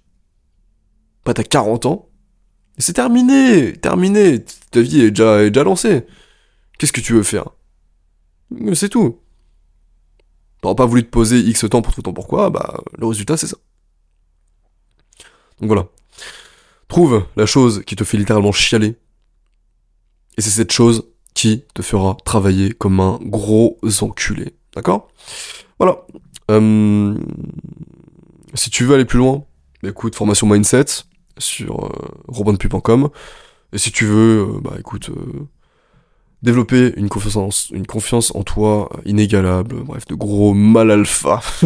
Après, 1.23 1.33
t'as 1.33 1.45
40 1.45 1.87
ans. 1.87 2.11
C'est 2.79 2.95
terminé, 2.95 3.73
terminé. 3.75 4.45
Ta 4.71 4.81
vie 4.81 5.03
est 5.03 5.11
déjà, 5.11 5.43
est 5.43 5.51
déjà 5.51 5.65
lancée. 5.65 6.05
Qu'est-ce 6.79 6.93
que 6.93 7.01
tu 7.01 7.13
veux 7.13 7.23
faire? 7.23 7.51
C'est 8.75 8.89
tout. 8.89 9.21
T'auras 10.61 10.75
pas 10.75 10.87
voulu 10.87 11.05
te 11.05 11.11
poser 11.11 11.41
X 11.41 11.67
temps 11.71 11.83
pour 11.83 11.95
tout 11.95 12.03
temps 12.03 12.13
pourquoi, 12.13 12.51
bah, 12.51 12.83
le 12.99 13.07
résultat, 13.07 13.37
c'est 13.37 13.47
ça. 13.47 13.57
Donc 15.61 15.69
voilà. 15.69 15.87
Trouve 16.89 17.27
la 17.37 17.47
chose 17.47 17.83
qui 17.87 17.97
te 17.97 18.05
fait 18.05 18.17
littéralement 18.17 18.53
chialer. 18.53 18.97
Et 20.37 20.41
c'est 20.41 20.51
cette 20.51 20.73
chose 20.73 21.09
qui 21.35 21.65
te 21.75 21.83
fera 21.83 22.17
travailler 22.25 22.73
comme 22.73 23.01
un 23.01 23.19
gros 23.23 23.79
enculé. 24.01 24.55
D'accord? 24.75 25.09
Voilà. 25.79 26.05
Euh, 26.51 27.17
si 28.55 28.71
tu 28.71 28.85
veux 28.85 28.95
aller 28.95 29.05
plus 29.05 29.19
loin, 29.19 29.45
bah, 29.83 29.91
écoute, 29.91 30.15
formation 30.15 30.47
mindset 30.47 30.87
sur 31.39 31.87
euh, 31.87 33.01
Et 33.73 33.79
si 33.79 33.93
tu 33.93 34.05
veux, 34.07 34.41
euh, 34.41 34.61
bah 34.61 34.77
écoute, 34.79 35.11
euh, 35.11 35.49
développer 36.43 36.93
une 36.97 37.09
confiance, 37.09 37.71
une 37.71 37.87
confiance 37.87 38.35
en 38.35 38.43
toi 38.43 38.91
inégalable, 39.05 39.83
bref, 39.83 40.05
de 40.07 40.15
gros 40.15 40.55
mal 40.55 40.91
alpha. 40.91 41.43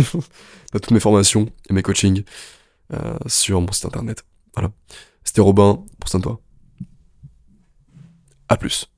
T'as 0.72 0.78
toutes 0.78 0.90
mes 0.90 1.00
formations 1.00 1.48
et 1.68 1.72
mes 1.72 1.82
coachings 1.82 2.24
euh, 2.94 3.16
sur 3.26 3.60
mon 3.60 3.72
site 3.72 3.86
internet. 3.86 4.24
Voilà. 4.54 4.70
C'était 5.24 5.40
Robin, 5.40 5.82
pour 5.98 6.10
toi. 6.20 6.40
A 8.48 8.56
plus. 8.56 8.88